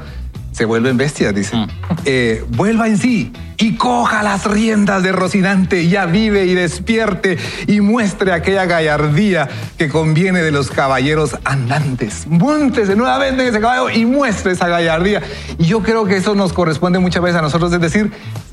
se 0.58 0.64
vuelven 0.64 0.96
bestias, 0.96 1.32
dice. 1.32 1.56
Mm. 1.56 1.68
Eh, 2.04 2.44
vuelva 2.48 2.88
en 2.88 2.98
sí 2.98 3.32
y 3.58 3.76
coja 3.76 4.24
las 4.24 4.44
riendas 4.44 5.04
de 5.04 5.12
Rocinante, 5.12 5.86
ya 5.88 6.04
vive 6.04 6.46
y 6.46 6.54
despierte 6.54 7.38
y 7.68 7.80
muestre 7.80 8.32
aquella 8.32 8.66
gallardía 8.66 9.48
que 9.76 9.88
conviene 9.88 10.42
de 10.42 10.50
los 10.50 10.72
caballeros 10.72 11.36
andantes. 11.44 12.26
Móntese 12.26 12.96
nuevamente 12.96 13.44
en 13.44 13.50
ese 13.50 13.60
caballo 13.60 13.88
y 13.88 14.04
muestre 14.04 14.50
esa 14.50 14.66
gallardía. 14.66 15.22
Y 15.58 15.66
yo 15.66 15.84
creo 15.84 16.06
que 16.06 16.16
eso 16.16 16.34
nos 16.34 16.52
corresponde 16.52 16.98
muchas 16.98 17.22
veces 17.22 17.38
a 17.38 17.42
nosotros, 17.42 17.72
es 17.72 17.80
decir, 17.80 18.10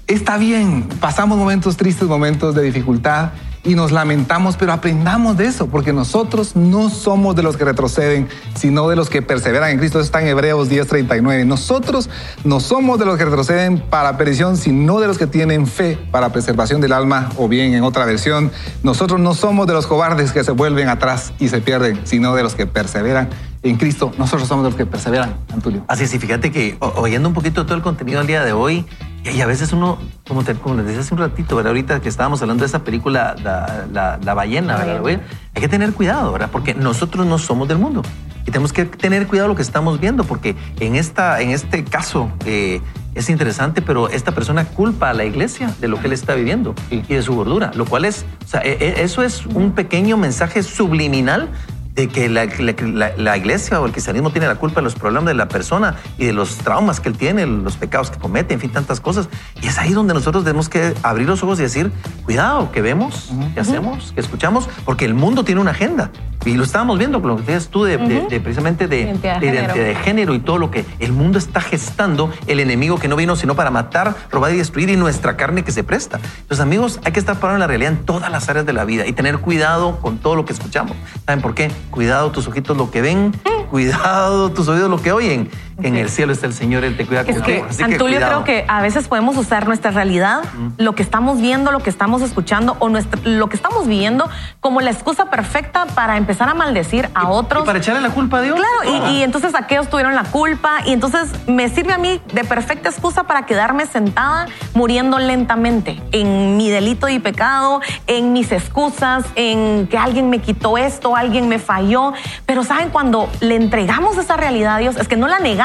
Está 0.08 0.38
bien, 0.38 0.88
pasamos 1.00 1.36
momentos 1.36 1.78
tristes, 1.78 2.08
momentos 2.08 2.54
de 2.54 2.62
dificultad 2.62 3.32
y 3.66 3.76
nos 3.76 3.92
lamentamos, 3.92 4.56
pero 4.58 4.72
aprendamos 4.72 5.38
de 5.38 5.48
eso, 5.48 5.68
porque 5.68 5.92
nosotros 5.92 6.56
no 6.56 6.90
somos 6.90 7.36
de 7.36 7.44
los 7.44 7.58
que 7.58 7.66
retroceden, 7.66 8.30
sino 8.56 8.88
de 8.88 8.96
los 8.96 9.10
que 9.10 9.22
perseveran 9.22 9.72
en 9.72 9.80
Cristo. 9.80 10.00
Eso 10.00 10.06
está 10.06 10.22
en 10.22 10.28
Hebreos 10.28 10.70
10:39. 10.70 11.46
Nosotros 11.46 12.10
no 12.44 12.60
somos 12.60 13.00
de 13.00 13.06
los 13.06 13.18
que 13.18 13.26
retroceden 13.26 13.80
para 13.80 14.18
perdición, 14.18 14.56
sino 14.58 15.00
de 15.00 15.08
los 15.08 15.18
que 15.18 15.28
tienen 15.28 15.68
fe 15.68 15.98
para 16.12 16.30
preservación 16.30 16.82
del 16.82 16.94
alma, 16.94 17.30
o 17.38 17.48
bien 17.48 17.74
en 17.74 17.84
otra 17.84 18.06
versión, 18.06 18.52
nosotros 18.84 19.20
no 19.20 19.34
somos 19.34 19.68
de 19.68 19.74
los 19.74 19.88
cobardes 19.88 20.32
que 20.32 20.44
se 20.44 20.52
vuelven 20.52 20.90
atrás 20.90 21.34
y 21.40 21.48
se 21.50 21.62
pierden, 21.62 22.02
sino 22.06 22.36
de 22.36 22.44
los 22.44 22.56
que 22.56 22.68
perseveran 22.68 23.30
en 23.64 23.78
Cristo. 23.78 24.12
Nosotros 24.18 24.48
somos 24.48 24.64
de 24.64 24.70
los 24.70 24.78
que 24.78 24.86
perseveran, 24.86 25.36
Antulio. 25.52 25.84
Así 25.88 26.08
sí, 26.08 26.20
fíjate 26.20 26.52
que 26.52 26.78
oyendo 26.80 27.28
un 27.28 27.34
poquito 27.34 27.66
todo 27.66 27.76
el 27.76 27.82
contenido 27.82 28.20
del 28.20 28.28
día 28.28 28.44
de 28.44 28.54
hoy, 28.54 28.86
y 29.34 29.42
a 29.42 29.46
veces 29.46 29.74
uno, 29.74 29.98
como, 30.28 30.44
te, 30.44 30.54
como 30.56 30.76
les 30.76 30.86
decía 30.86 31.02
hace 31.02 31.14
un 31.14 31.20
ratito, 31.20 31.56
¿verdad? 31.56 31.72
ahorita 31.72 32.00
que 32.00 32.10
estábamos 32.10 32.42
hablando 32.42 32.62
de 32.62 32.68
esa 32.68 32.84
película, 32.84 33.36
La, 33.44 34.20
la, 34.22 34.34
ballena, 34.34 34.78
¿verdad? 34.78 35.22
hay 35.54 35.62
que 35.62 35.68
tener 35.68 35.94
cuidado, 35.94 36.32
¿verdad? 36.32 36.50
Porque 36.52 36.74
nosotros 36.74 37.26
no 37.26 37.38
somos 37.38 37.68
del 37.68 37.78
mundo. 37.78 38.02
Y 38.42 38.52
tenemos 38.52 38.74
que 38.74 38.86
tener 38.86 39.26
cuidado 39.26 39.48
lo 39.48 39.56
que 39.56 39.64
estamos 39.64 40.00
viendo, 40.00 40.24
porque 40.24 40.56
en, 40.80 40.96
esta, 40.96 41.42
en 41.42 41.50
este 41.50 41.84
caso 41.84 42.32
eh, 42.46 42.82
es 43.16 43.30
interesante, 43.30 43.82
pero 43.82 44.10
esta 44.10 44.34
persona 44.34 44.66
culpa 44.66 45.10
a 45.10 45.14
la 45.14 45.26
iglesia 45.26 45.74
de 45.80 45.88
lo 45.88 46.00
que 46.00 46.08
él 46.08 46.14
está 46.14 46.36
viviendo 46.36 46.76
y 46.92 47.02
de 47.02 47.22
su 47.24 47.34
gordura, 47.34 47.72
lo 47.74 47.86
cual 47.86 48.06
es, 48.06 48.26
o 48.44 48.48
sea, 48.48 48.62
e, 48.62 48.78
e, 48.80 49.04
eso 49.04 49.24
es 49.24 49.46
un 49.48 49.72
pequeño 49.72 50.18
mensaje 50.18 50.62
subliminal 50.62 51.50
de 51.96 52.10
que 52.10 52.28
la, 52.28 53.38
iglesia 53.38 53.80
o 53.80 53.86
el 53.86 53.94
cristianismo 53.94 54.30
tiene 54.30 54.48
la 54.48 54.56
culpa 54.56 54.82
de 54.82 54.84
los 54.84 54.96
problemas 54.96 55.28
de 55.28 55.34
la 55.34 55.48
persona 55.48 55.96
y 56.18 56.26
de 56.26 56.34
los 56.34 56.58
traumas 56.58 57.00
que 57.00 57.08
él 57.08 57.18
tiene, 57.18 57.46
los 57.46 57.78
pecados 57.78 58.12
que 58.12 58.20
comete, 58.20 58.54
en 58.54 58.60
fin, 58.60 58.70
tantas 58.70 59.00
cosas. 59.00 59.30
Y 59.62 59.68
es 59.68 59.78
ahí 59.78 59.94
donde 59.94 60.14
nosotros 60.14 60.44
tenemos 60.44 60.68
que 60.68 60.94
abrir 61.04 61.28
los 61.28 61.42
ojos 61.42 61.58
y 61.60 61.64
decir, 61.64 61.92
cuidado, 62.26 62.72
¿qué 62.74 62.82
vemos? 62.82 63.32
¿Qué 63.54 63.62
hacemos? 63.62 64.12
¿Qué 64.14 64.20
escuchamos? 64.20 64.68
Porque 64.84 65.06
el 65.06 65.14
mundo 65.14 65.46
tiene 65.46 65.62
una 65.62 65.72
agenda. 65.72 66.12
Y 66.44 66.54
lo 66.54 66.64
estábamos 66.64 67.00
viendo 67.00 67.22
con 67.22 67.32
lo 67.32 67.36
que 67.38 67.42
decías 67.44 67.70
tú 67.70 67.86
de, 67.86 67.98
precisamente 67.98 68.88
de 68.88 69.02
identidad, 69.02 69.40
de 69.74 69.96
género 69.96 70.36
y 70.36 70.40
todo 70.40 70.60
lo 70.60 70.70
que 70.70 70.86
el 71.00 71.12
mundo 71.12 71.40
está 71.40 71.60
gestando, 71.60 72.32
el 72.46 72.60
enemigo 72.60 73.00
que 73.00 73.08
no 73.08 73.16
vino 73.16 73.36
sino 73.36 73.56
para 73.56 73.72
matar, 73.72 74.16
robar 74.32 74.54
y 74.54 74.58
destruir 74.58 74.90
y 74.90 74.96
nuestra 74.96 75.38
carne 75.38 75.64
que 75.64 75.72
se 75.72 75.84
presta. 75.84 76.20
Entonces, 76.42 76.60
amigos, 76.60 77.00
hay 77.04 77.14
que 77.14 77.20
estar 77.20 77.40
parados 77.40 77.56
en 77.56 77.62
la 77.62 77.68
realidad 77.68 77.94
en 77.94 78.06
todas 78.06 78.30
las 78.32 78.48
áreas 78.48 78.66
de 78.66 78.74
la 78.74 78.86
vida 78.86 79.08
y 79.08 79.14
tener 79.14 79.40
cuidado 79.40 80.00
con 80.02 80.20
todo 80.20 80.36
lo 80.36 80.46
que 80.46 80.54
escuchamos. 80.54 80.96
¿Saben 81.26 81.42
por 81.42 81.56
qué? 81.56 81.72
Cuidado 81.92 82.32
tus 82.32 82.48
ojitos 82.48 82.76
lo 82.76 82.92
que 82.92 83.02
ven, 83.02 83.32
cuidado 83.70 84.52
tus 84.52 84.68
oídos 84.68 84.90
lo 84.90 85.02
que 85.02 85.12
oyen. 85.12 85.50
En 85.82 85.96
el 85.96 86.10
cielo 86.10 86.32
está 86.32 86.46
el 86.48 86.54
Señor, 86.54 86.84
Él 86.84 86.96
te 86.96 87.06
cuida 87.06 87.22
es 87.22 87.42
que, 87.42 87.64
Antulio, 87.84 88.18
creo 88.18 88.44
que 88.44 88.66
a 88.68 88.82
veces 88.82 89.08
podemos 89.08 89.38
usar 89.38 89.68
nuestra 89.68 89.92
realidad, 89.92 90.44
lo 90.78 90.96
que 90.96 91.04
estamos 91.04 91.42
viendo, 91.42 91.72
lo 91.72 91.80
que 91.80 91.90
estamos 91.90 92.22
escuchando 92.22 92.78
o 92.80 92.90
lo 92.90 93.50
que 93.50 93.56
estamos 93.56 93.88
viviendo 93.88 94.30
como 94.60 94.82
la 94.82 94.92
excusa 94.92 95.30
perfecta 95.30 95.86
para 95.88 96.18
empezar 96.18 96.50
a 96.50 96.54
maldecir 96.54 97.10
a 97.14 97.30
otros. 97.30 97.64
Y 97.64 97.66
para 97.66 97.80
echarle 97.80 98.02
la 98.02 98.10
culpa 98.10 98.38
a 98.38 98.42
Dios. 98.42 98.58
Claro, 98.58 99.10
y, 99.12 99.24
entonces 99.24 99.54
aquellos 99.56 99.90
tuvieron 99.90 100.16
la 100.16 100.24
culpa 100.24 100.80
y 100.86 100.94
entonces 100.94 101.30
me 101.48 101.70
sirve 101.70 101.94
a 101.94 101.98
mí 101.98 102.22
de 102.34 102.44
perfecta 102.44 102.90
excusa 102.90 103.24
para 103.24 103.46
quedarme 103.46 103.86
sentada 103.86 104.48
muriendo 104.74 105.20
lentamente 105.20 106.02
en 106.12 106.58
mi 106.58 106.70
delito 106.70 107.10
y 107.10 107.20
pecado, 107.20 107.82
en 108.08 108.34
mis 108.34 108.52
excusas, 108.52 109.26
en 109.36 109.88
que 109.88 109.98
alguien 109.98 110.30
me 110.30 110.40
quitó 110.40 110.78
esto, 110.78 111.16
alguien 111.16 111.48
me 111.48 111.60
falló. 111.60 112.14
Pero 112.46 112.64
¿saben? 112.64 112.90
Cuando 112.90 113.30
le 113.42 113.56
entregamos 113.56 114.18
esa 114.18 114.38
realidad 114.38 114.76
a 114.76 114.78
Dios, 114.80 114.96
es 114.98 115.08
que 115.08 115.18
no 115.18 115.28
la 115.28 115.40
negamos, 115.40 115.65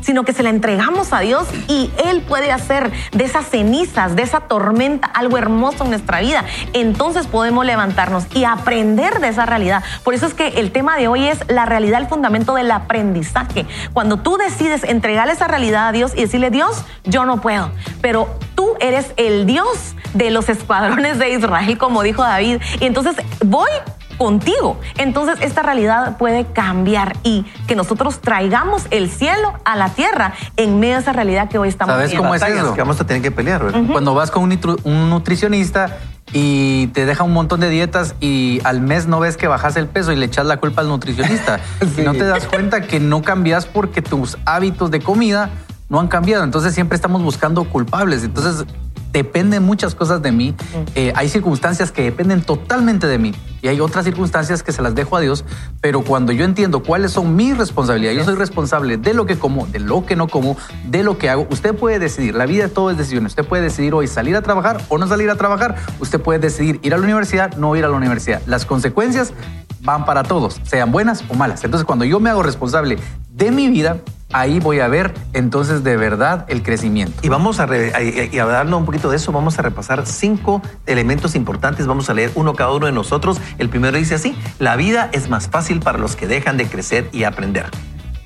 sino 0.00 0.24
que 0.24 0.32
se 0.32 0.42
la 0.42 0.50
entregamos 0.50 1.12
a 1.12 1.20
Dios 1.20 1.46
y 1.68 1.90
Él 2.04 2.22
puede 2.22 2.52
hacer 2.52 2.90
de 3.12 3.24
esas 3.24 3.46
cenizas, 3.46 4.16
de 4.16 4.22
esa 4.22 4.40
tormenta, 4.40 5.06
algo 5.08 5.38
hermoso 5.38 5.84
en 5.84 5.90
nuestra 5.90 6.20
vida. 6.20 6.44
Entonces 6.72 7.26
podemos 7.26 7.64
levantarnos 7.64 8.26
y 8.34 8.44
aprender 8.44 9.20
de 9.20 9.28
esa 9.28 9.46
realidad. 9.46 9.82
Por 10.02 10.14
eso 10.14 10.26
es 10.26 10.34
que 10.34 10.48
el 10.60 10.72
tema 10.72 10.96
de 10.96 11.08
hoy 11.08 11.28
es 11.28 11.38
la 11.48 11.66
realidad, 11.66 12.00
el 12.00 12.08
fundamento 12.08 12.54
del 12.54 12.70
aprendizaje. 12.70 13.66
Cuando 13.92 14.18
tú 14.18 14.36
decides 14.36 14.84
entregar 14.84 15.28
esa 15.28 15.46
realidad 15.46 15.88
a 15.88 15.92
Dios 15.92 16.12
y 16.14 16.22
decirle, 16.22 16.50
Dios, 16.50 16.84
yo 17.04 17.24
no 17.24 17.40
puedo, 17.40 17.70
pero 18.00 18.28
tú 18.54 18.74
eres 18.80 19.12
el 19.16 19.46
Dios 19.46 19.94
de 20.14 20.30
los 20.30 20.48
escuadrones 20.48 21.18
de 21.18 21.30
Israel, 21.30 21.76
como 21.78 22.02
dijo 22.02 22.22
David. 22.22 22.60
Y 22.80 22.86
entonces 22.86 23.16
voy 23.44 23.70
contigo. 24.16 24.80
Entonces 24.98 25.38
esta 25.40 25.62
realidad 25.62 26.16
puede 26.16 26.46
cambiar 26.46 27.16
y 27.22 27.44
que 27.66 27.74
nosotros 27.74 28.20
traigamos 28.20 28.86
el 28.90 29.10
cielo 29.10 29.54
a 29.64 29.76
la 29.76 29.90
tierra 29.90 30.34
en 30.56 30.80
medio 30.80 30.94
de 30.94 31.00
esa 31.00 31.12
realidad 31.12 31.48
que 31.48 31.58
hoy 31.58 31.68
estamos 31.68 31.94
¿Sabes 31.94 32.14
cómo 32.14 32.34
es 32.34 32.42
eso? 32.42 32.74
Que 32.74 32.80
vamos 32.80 33.00
a 33.00 33.06
tener 33.06 33.22
que 33.22 33.30
pelear, 33.30 33.62
Cuando 33.90 34.14
vas 34.14 34.30
con 34.30 34.42
un, 34.42 35.10
nutricionista 35.10 35.96
y 36.32 36.88
te 36.88 37.06
deja 37.06 37.22
un 37.22 37.32
montón 37.32 37.60
de 37.60 37.70
dietas 37.70 38.14
y 38.20 38.60
al 38.64 38.80
mes 38.80 39.06
no 39.06 39.20
ves 39.20 39.36
que 39.36 39.46
bajas 39.46 39.76
el 39.76 39.86
peso 39.86 40.12
y 40.12 40.16
le 40.16 40.26
echas 40.26 40.46
la 40.46 40.56
culpa 40.56 40.80
al 40.80 40.88
nutricionista. 40.88 41.60
Y 41.96 42.02
no 42.02 42.12
te 42.12 42.24
das 42.24 42.46
cuenta 42.46 42.82
que 42.82 42.98
no 42.98 43.22
cambias 43.22 43.66
porque 43.66 44.02
tus 44.02 44.38
hábitos 44.44 44.90
de 44.90 45.00
comida 45.00 45.50
no 45.88 46.00
han 46.00 46.08
cambiado. 46.08 46.44
Entonces 46.44 46.74
siempre 46.74 46.96
estamos 46.96 47.22
buscando 47.22 47.64
culpables. 47.64 48.24
Entonces 48.24 48.66
dependen 49.14 49.62
muchas 49.62 49.94
cosas 49.94 50.20
de 50.22 50.32
mí. 50.32 50.54
Eh, 50.96 51.12
hay 51.14 51.28
circunstancias 51.28 51.92
que 51.92 52.02
dependen 52.02 52.42
totalmente 52.42 53.06
de 53.06 53.16
mí 53.18 53.32
y 53.62 53.68
hay 53.68 53.80
otras 53.80 54.04
circunstancias 54.04 54.64
que 54.64 54.72
se 54.72 54.82
las 54.82 54.94
dejo 54.96 55.16
a 55.16 55.20
Dios, 55.20 55.44
pero 55.80 56.02
cuando 56.02 56.32
yo 56.32 56.44
entiendo 56.44 56.82
cuáles 56.82 57.12
son 57.12 57.36
mis 57.36 57.56
responsabilidades, 57.56 58.18
yo 58.18 58.24
soy 58.24 58.34
responsable 58.34 58.96
de 58.96 59.14
lo 59.14 59.24
que 59.24 59.38
como, 59.38 59.66
de 59.68 59.78
lo 59.78 60.04
que 60.04 60.16
no 60.16 60.26
como, 60.26 60.56
de 60.84 61.04
lo 61.04 61.16
que 61.16 61.30
hago, 61.30 61.46
usted 61.48 61.74
puede 61.74 62.00
decidir, 62.00 62.34
la 62.34 62.44
vida 62.44 62.68
todo 62.68 62.90
es 62.90 62.98
decisión, 62.98 63.24
usted 63.24 63.44
puede 63.44 63.62
decidir 63.62 63.94
hoy 63.94 64.08
salir 64.08 64.34
a 64.34 64.42
trabajar 64.42 64.82
o 64.88 64.98
no 64.98 65.06
salir 65.06 65.30
a 65.30 65.36
trabajar, 65.36 65.76
usted 66.00 66.20
puede 66.20 66.40
decidir 66.40 66.80
ir 66.82 66.92
a 66.92 66.98
la 66.98 67.04
universidad, 67.04 67.54
no 67.56 67.76
ir 67.76 67.84
a 67.84 67.88
la 67.88 67.96
universidad. 67.96 68.42
Las 68.46 68.66
consecuencias 68.66 69.32
van 69.80 70.04
para 70.04 70.24
todos, 70.24 70.60
sean 70.64 70.90
buenas 70.90 71.22
o 71.28 71.34
malas. 71.34 71.62
Entonces 71.62 71.86
cuando 71.86 72.04
yo 72.04 72.18
me 72.18 72.30
hago 72.30 72.42
responsable 72.42 72.98
de 73.30 73.50
mi 73.52 73.68
vida, 73.68 73.98
ahí 74.34 74.58
voy 74.58 74.80
a 74.80 74.88
ver 74.88 75.14
entonces 75.32 75.84
de 75.84 75.96
verdad 75.96 76.44
el 76.48 76.62
crecimiento. 76.62 77.14
Y 77.22 77.28
vamos 77.28 77.60
a, 77.60 77.68
y 77.72 78.38
hablarlo 78.38 78.76
un 78.76 78.84
poquito 78.84 79.08
de 79.08 79.16
eso, 79.16 79.32
vamos 79.32 79.58
a 79.58 79.62
repasar 79.62 80.04
cinco 80.06 80.60
elementos 80.86 81.36
importantes, 81.36 81.86
vamos 81.86 82.10
a 82.10 82.14
leer 82.14 82.32
uno 82.34 82.54
cada 82.54 82.72
uno 82.72 82.86
de 82.86 82.92
nosotros. 82.92 83.40
El 83.58 83.68
primero 83.68 83.96
dice 83.96 84.16
así, 84.16 84.36
la 84.58 84.74
vida 84.76 85.08
es 85.12 85.30
más 85.30 85.48
fácil 85.48 85.80
para 85.80 85.98
los 85.98 86.16
que 86.16 86.26
dejan 86.26 86.56
de 86.56 86.66
crecer 86.66 87.08
y 87.12 87.22
aprender. 87.24 87.66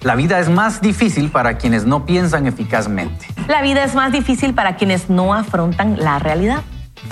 La 0.01 0.14
vida 0.14 0.38
es 0.38 0.49
más 0.49 0.81
difícil 0.81 1.31
para 1.31 1.59
quienes 1.59 1.85
no 1.85 2.07
piensan 2.07 2.47
eficazmente. 2.47 3.27
La 3.47 3.61
vida 3.61 3.85
es 3.85 3.94
más 3.94 4.11
difícil 4.11 4.55
para 4.55 4.77
quienes 4.77 5.11
no 5.11 5.35
afrontan 5.35 5.99
la 5.99 6.18
realidad. 6.18 6.62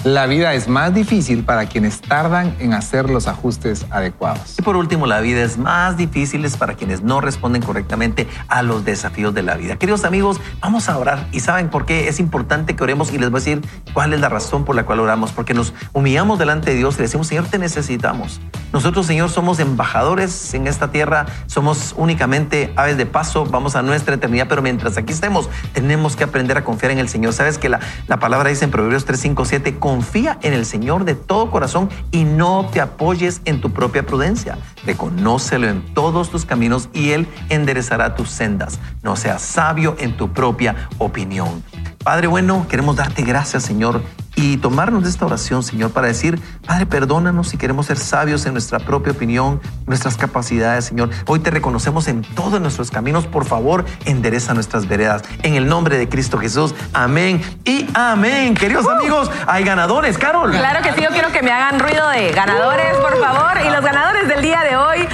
La 0.05 0.27
vida 0.27 0.55
es 0.55 0.69
más 0.69 0.95
difícil 0.95 1.43
para 1.43 1.67
quienes 1.67 2.01
tardan 2.01 2.55
en 2.61 2.75
hacer 2.75 3.11
los 3.11 3.27
ajustes 3.27 3.87
adecuados. 3.91 4.59
Y 4.59 4.63
por 4.63 4.77
último, 4.77 5.07
la 5.07 5.21
vida 5.21 5.43
es 5.43 5.59
más 5.59 5.97
difícil 5.97 6.47
para 6.59 6.75
quienes 6.75 7.03
no 7.03 7.21
responden 7.21 7.63
correctamente 7.63 8.29
a 8.49 8.63
los 8.63 8.85
desafíos 8.85 9.35
de 9.35 9.43
la 9.43 9.57
vida. 9.57 9.77
Queridos 9.77 10.05
amigos, 10.05 10.41
vamos 10.61 10.89
a 10.89 10.97
orar. 10.97 11.27
¿Y 11.33 11.41
saben 11.41 11.71
por 11.71 11.87
qué 11.87 12.09
es 12.09 12.21
importante 12.21 12.77
que 12.77 12.83
oremos? 12.85 13.13
Y 13.13 13.19
les 13.19 13.31
voy 13.31 13.39
a 13.39 13.45
decir 13.45 13.69
cuál 13.93 14.13
es 14.13 14.21
la 14.21 14.29
razón 14.29 14.65
por 14.65 14.77
la 14.77 14.85
cual 14.85 15.01
oramos. 15.01 15.33
Porque 15.33 15.55
nos 15.55 15.75
humillamos 15.93 16.39
delante 16.39 16.71
de 16.71 16.77
Dios 16.77 16.97
y 16.99 17.03
decimos, 17.03 17.27
Señor, 17.27 17.47
te 17.47 17.59
necesitamos. 17.59 18.41
Nosotros, 18.73 19.07
Señor, 19.07 19.31
somos 19.31 19.59
embajadores 19.59 20.55
en 20.55 20.67
esta 20.67 20.91
tierra. 20.91 21.27
Somos 21.47 21.95
únicamente 21.97 22.73
aves 22.77 22.97
de 22.97 23.07
paso. 23.07 23.45
Vamos 23.47 23.75
a 23.75 23.83
nuestra 23.83 24.15
eternidad. 24.15 24.47
Pero 24.49 24.63
mientras 24.63 24.97
aquí 24.97 25.13
estemos, 25.13 25.49
tenemos 25.73 26.15
que 26.15 26.25
aprender 26.25 26.59
a 26.59 26.65
confiar 26.65 26.93
en 26.93 26.99
el 26.99 27.09
Señor. 27.09 27.33
Sabes 27.33 27.59
que 27.59 27.69
la, 27.69 27.81
la 28.07 28.19
palabra 28.19 28.51
dice 28.51 28.65
en 28.65 28.71
Proverbios 28.71 29.05
3, 29.05 29.19
5, 29.19 29.45
7, 29.45 29.77
confía 29.87 30.37
en 30.43 30.53
el 30.53 30.67
Señor 30.67 31.05
de 31.05 31.15
todo 31.15 31.49
corazón 31.49 31.89
y 32.11 32.25
no 32.25 32.69
te 32.73 32.81
apoyes 32.81 33.41
en 33.45 33.61
tu 33.61 33.71
propia 33.71 34.05
prudencia. 34.05 34.59
Reconócelo 34.85 35.69
en 35.69 35.81
todos 35.95 36.29
tus 36.29 36.45
caminos 36.45 36.89
y 36.93 37.11
Él 37.11 37.29
enderezará 37.51 38.17
tus 38.17 38.29
sendas. 38.29 38.81
No 39.05 39.15
seas 39.15 39.43
sabio 39.43 39.95
en 40.01 40.17
tu 40.17 40.33
propia 40.33 40.89
opinión. 40.99 41.63
Padre 42.03 42.27
bueno, 42.27 42.67
queremos 42.69 42.97
darte 42.97 43.23
gracias, 43.23 43.63
Señor, 43.63 44.03
y 44.37 44.59
tomarnos 44.59 45.03
de 45.03 45.09
esta 45.09 45.27
oración, 45.27 45.63
Señor, 45.63 45.91
para 45.91 46.07
decir, 46.07 46.39
Padre, 46.67 46.87
perdónanos 46.87 47.49
si 47.49 47.57
queremos 47.57 47.87
ser 47.87 47.99
sabios 47.99 48.45
en 48.47 48.53
nuestra 48.53 48.79
propia 48.79 49.13
opinión, 49.13 49.61
nuestras 49.87 50.17
capacidades, 50.17 50.85
Señor. 50.85 51.11
Hoy 51.27 51.41
te 51.41 51.51
reconocemos 51.51 52.07
en 52.07 52.23
todos 52.23 52.61
nuestros 52.61 52.91
caminos. 52.91 53.27
Por 53.27 53.47
favor, 53.47 53.87
endereza 54.05 54.53
nuestras 54.53 54.87
veredas. 54.87 55.23
En 55.43 55.55
el 55.55 55.67
nombre 55.67 55.97
de 55.97 56.09
Cristo 56.09 56.39
Jesús. 56.39 56.75
Amén 56.93 57.43
y 57.65 57.87
amén. 57.95 58.55
Queridos 58.55 58.85
uh. 58.85 58.91
amigos, 58.91 59.31
hay 59.47 59.65
ganadores, 59.65 60.19
Carol. 60.19 60.51
Claro 60.51 60.83
que 60.83 60.93
sí, 60.93 61.01
yo 61.03 61.09
quiero 61.09 61.33
que 61.33 61.43
me 61.43 61.51
hagan 61.51 61.81
ruido 61.81 62.07
de 62.11 62.31
ganadores, 62.33 62.95
por 62.99 63.19
favor. 63.19 63.59
Y 63.67 63.71
los 63.71 63.83
ganadores 63.83 64.29
del 64.29 64.43
día 64.43 64.61
de 64.69 64.77
hoy 64.77 65.09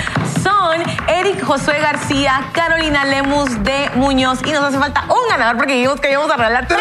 Eric 1.20 1.44
Josué 1.44 1.78
García, 1.80 2.48
Carolina 2.52 3.04
Lemus 3.04 3.62
de 3.62 3.90
Muñoz. 3.96 4.38
Y 4.44 4.52
nos 4.52 4.64
hace 4.64 4.78
falta 4.78 5.04
un 5.04 5.28
ganador 5.28 5.56
porque 5.56 5.74
dijimos 5.74 6.00
que 6.00 6.10
íbamos 6.10 6.30
a 6.30 6.36
regalar 6.36 6.66
tres 6.66 6.80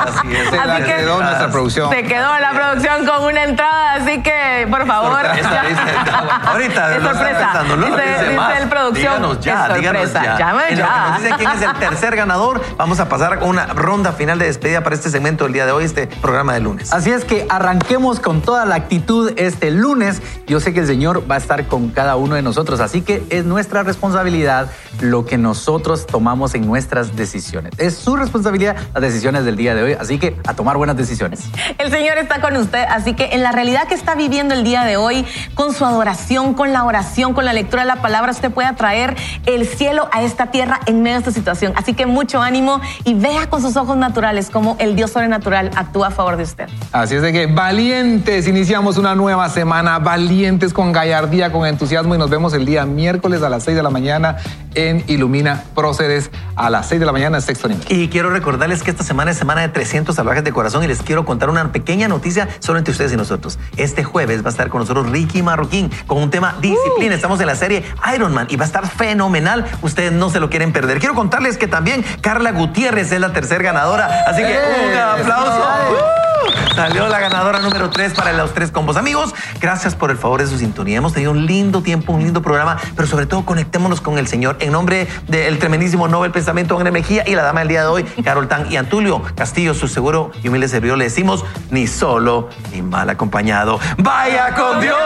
Así, 0.00 0.34
es. 0.34 0.52
así 0.52 0.82
que 0.82 0.94
quedó 0.96 1.22
nuestra 1.22 1.50
producción. 1.50 1.90
Se 1.90 2.02
quedó 2.04 2.38
la 2.38 2.50
producción 2.52 3.06
con 3.06 3.24
una 3.24 3.44
entrada, 3.44 3.94
así 3.94 4.22
que 4.22 4.66
por 4.70 4.86
favor. 4.86 5.26
ahorita 6.46 6.96
es 6.96 7.02
sorpresa. 7.02 7.62
No 7.64 7.76
dice, 7.76 8.02
dice 8.30 8.62
el 8.62 8.68
producción. 8.68 9.14
Díganos 9.14 9.40
ya, 9.40 9.74
díganos 9.74 10.12
ya. 10.12 10.38
Llame 10.38 10.62
en 10.70 10.76
ya. 10.76 10.86
Lo 10.86 10.92
que 10.92 11.10
nos 11.10 11.22
dice 11.22 11.34
quién 11.38 11.50
es 11.50 11.62
el 11.62 11.72
tercer 11.74 12.16
ganador, 12.16 12.62
vamos 12.76 13.00
a 13.00 13.08
pasar 13.08 13.38
con 13.38 13.48
una 13.48 13.66
ronda 13.66 14.12
final 14.12 14.38
de 14.38 14.46
despedida 14.46 14.82
para 14.82 14.94
este 14.94 15.10
segmento 15.10 15.44
del 15.44 15.52
día 15.52 15.66
de 15.66 15.72
hoy, 15.72 15.84
este 15.84 16.06
programa 16.06 16.54
de 16.54 16.60
lunes. 16.60 16.92
Así 16.92 17.10
es 17.10 17.24
que 17.24 17.46
arranquemos 17.48 18.20
con 18.20 18.42
toda 18.42 18.64
la 18.64 18.76
actitud 18.76 19.32
este 19.36 19.70
lunes. 19.70 20.22
Yo 20.46 20.60
sé 20.60 20.72
que 20.72 20.80
el 20.80 20.86
Señor 20.86 21.30
va 21.30 21.36
a 21.36 21.38
estar 21.38 21.66
con 21.66 21.90
cada 21.90 22.16
uno 22.16 22.34
de 22.34 22.42
nosotros, 22.42 22.80
así 22.80 22.89
que 23.02 23.22
es 23.30 23.44
nuestra 23.44 23.82
responsabilidad 23.82 24.70
lo 25.00 25.24
que 25.24 25.38
nosotros 25.38 26.06
tomamos 26.06 26.54
en 26.54 26.66
nuestras 26.66 27.16
decisiones. 27.16 27.72
Es 27.78 27.96
su 27.96 28.16
responsabilidad 28.16 28.76
las 28.94 29.02
decisiones 29.02 29.44
del 29.44 29.56
día 29.56 29.74
de 29.74 29.82
hoy, 29.82 29.92
así 29.98 30.18
que 30.18 30.36
a 30.46 30.54
tomar 30.54 30.76
buenas 30.76 30.96
decisiones. 30.96 31.44
El 31.78 31.90
Señor 31.90 32.18
está 32.18 32.40
con 32.40 32.56
usted, 32.56 32.84
así 32.88 33.14
que 33.14 33.30
en 33.32 33.42
la 33.42 33.52
realidad 33.52 33.88
que 33.88 33.94
está 33.94 34.14
viviendo 34.14 34.54
el 34.54 34.64
día 34.64 34.84
de 34.84 34.96
hoy, 34.96 35.24
con 35.54 35.72
su 35.72 35.84
adoración, 35.84 36.54
con 36.54 36.72
la 36.72 36.84
oración, 36.84 37.34
con 37.34 37.44
la 37.44 37.52
lectura 37.52 37.82
de 37.82 37.88
la 37.88 38.02
palabra, 38.02 38.32
usted 38.32 38.50
puede 38.50 38.68
atraer 38.68 39.16
el 39.46 39.66
cielo 39.66 40.08
a 40.12 40.22
esta 40.22 40.46
tierra 40.46 40.80
en 40.86 41.02
medio 41.02 41.16
de 41.16 41.20
esta 41.20 41.32
situación. 41.32 41.72
Así 41.76 41.94
que 41.94 42.06
mucho 42.06 42.40
ánimo 42.40 42.80
y 43.04 43.14
vea 43.14 43.48
con 43.48 43.62
sus 43.62 43.76
ojos 43.76 43.96
naturales 43.96 44.50
cómo 44.50 44.76
el 44.78 44.96
Dios 44.96 45.10
sobrenatural 45.10 45.70
actúa 45.76 46.08
a 46.08 46.10
favor 46.10 46.36
de 46.36 46.44
usted. 46.44 46.68
Así 46.92 47.14
es 47.14 47.22
de 47.22 47.32
que 47.32 47.46
valientes, 47.46 48.46
iniciamos 48.46 48.96
una 48.96 49.14
nueva 49.14 49.48
semana, 49.48 49.98
valientes 49.98 50.72
con 50.72 50.92
gallardía, 50.92 51.52
con 51.52 51.66
entusiasmo 51.66 52.14
y 52.14 52.18
nos 52.18 52.30
vemos 52.30 52.52
el 52.54 52.66
día 52.66 52.84
miércoles 52.84 53.42
a 53.42 53.48
las 53.48 53.64
6 53.64 53.76
de 53.76 53.82
la 53.82 53.90
mañana 53.90 54.36
en 54.74 54.89
Ilumina 55.06 55.64
Próceres 55.74 56.30
a 56.56 56.70
las 56.70 56.88
6 56.88 57.00
de 57.00 57.06
la 57.06 57.12
mañana 57.12 57.38
en 57.38 57.42
sexto 57.42 57.68
nivel. 57.68 57.84
Y 57.88 58.08
quiero 58.08 58.30
recordarles 58.30 58.82
que 58.82 58.90
esta 58.90 59.04
semana 59.04 59.30
es 59.30 59.36
semana 59.36 59.62
de 59.62 59.68
300 59.68 60.14
salvajes 60.14 60.44
de 60.44 60.52
corazón 60.52 60.84
y 60.84 60.86
les 60.86 61.02
quiero 61.02 61.24
contar 61.24 61.50
una 61.50 61.72
pequeña 61.72 62.08
noticia 62.08 62.48
solo 62.58 62.78
entre 62.78 62.92
ustedes 62.92 63.12
y 63.12 63.16
nosotros. 63.16 63.58
Este 63.76 64.04
jueves 64.04 64.42
va 64.42 64.48
a 64.48 64.50
estar 64.50 64.68
con 64.68 64.80
nosotros 64.80 65.10
Ricky 65.10 65.42
Marroquín 65.42 65.90
con 66.06 66.18
un 66.18 66.30
tema 66.30 66.56
disciplina. 66.60 67.14
Uh. 67.14 67.16
Estamos 67.16 67.40
en 67.40 67.46
la 67.46 67.56
serie 67.56 67.84
Iron 68.14 68.34
Man 68.34 68.46
y 68.50 68.56
va 68.56 68.64
a 68.64 68.66
estar 68.66 68.86
fenomenal. 68.88 69.66
Ustedes 69.82 70.12
no 70.12 70.30
se 70.30 70.40
lo 70.40 70.50
quieren 70.50 70.72
perder. 70.72 70.98
Quiero 70.98 71.14
contarles 71.14 71.56
que 71.56 71.68
también 71.68 72.04
Carla 72.20 72.52
Gutiérrez 72.52 73.12
es 73.12 73.20
la 73.20 73.32
tercera 73.32 73.62
ganadora. 73.62 74.24
Así 74.26 74.42
que 74.42 74.58
un 74.88 74.98
aplauso. 74.98 76.29
Salió 76.74 77.08
la 77.08 77.20
ganadora 77.20 77.58
número 77.60 77.90
3 77.90 78.14
para 78.14 78.32
los 78.32 78.54
tres 78.54 78.70
combos. 78.70 78.96
Amigos, 78.96 79.34
gracias 79.60 79.94
por 79.94 80.10
el 80.10 80.16
favor 80.16 80.40
de 80.40 80.46
su 80.46 80.58
sintonía. 80.58 80.98
Hemos 80.98 81.12
tenido 81.12 81.32
un 81.32 81.46
lindo 81.46 81.82
tiempo, 81.82 82.12
un 82.12 82.22
lindo 82.22 82.42
programa, 82.42 82.78
pero 82.96 83.06
sobre 83.06 83.26
todo 83.26 83.44
conectémonos 83.44 84.00
con 84.00 84.18
el 84.18 84.26
Señor. 84.26 84.56
En 84.60 84.72
nombre 84.72 85.08
del 85.28 85.58
tremendísimo 85.58 86.08
Nobel 86.08 86.30
Pensamiento 86.30 86.76
André 86.76 86.90
Mejía 86.90 87.24
y 87.26 87.34
la 87.34 87.42
dama 87.42 87.60
del 87.60 87.68
día 87.68 87.82
de 87.82 87.88
hoy, 87.88 88.04
Carol 88.24 88.48
Tan 88.48 88.72
y 88.72 88.76
Antulio 88.76 89.22
Castillo, 89.34 89.74
su 89.74 89.88
seguro 89.88 90.32
y 90.42 90.48
humilde 90.48 90.68
servidor, 90.68 90.96
le 90.98 91.04
decimos 91.04 91.44
ni 91.70 91.86
solo 91.86 92.48
ni 92.72 92.82
mal 92.82 93.10
acompañado. 93.10 93.78
¡Vaya 93.98 94.54
con 94.54 94.80
Dios! 94.80 94.96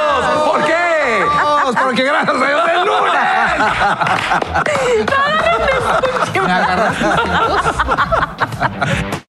¿Por 0.47 0.65
qué? 0.65 0.75
porque 1.83 2.05
gracias 2.05 2.37
a 2.37 2.47
Dios 2.47 2.63
es 2.69 2.85
lunes. 2.87 3.15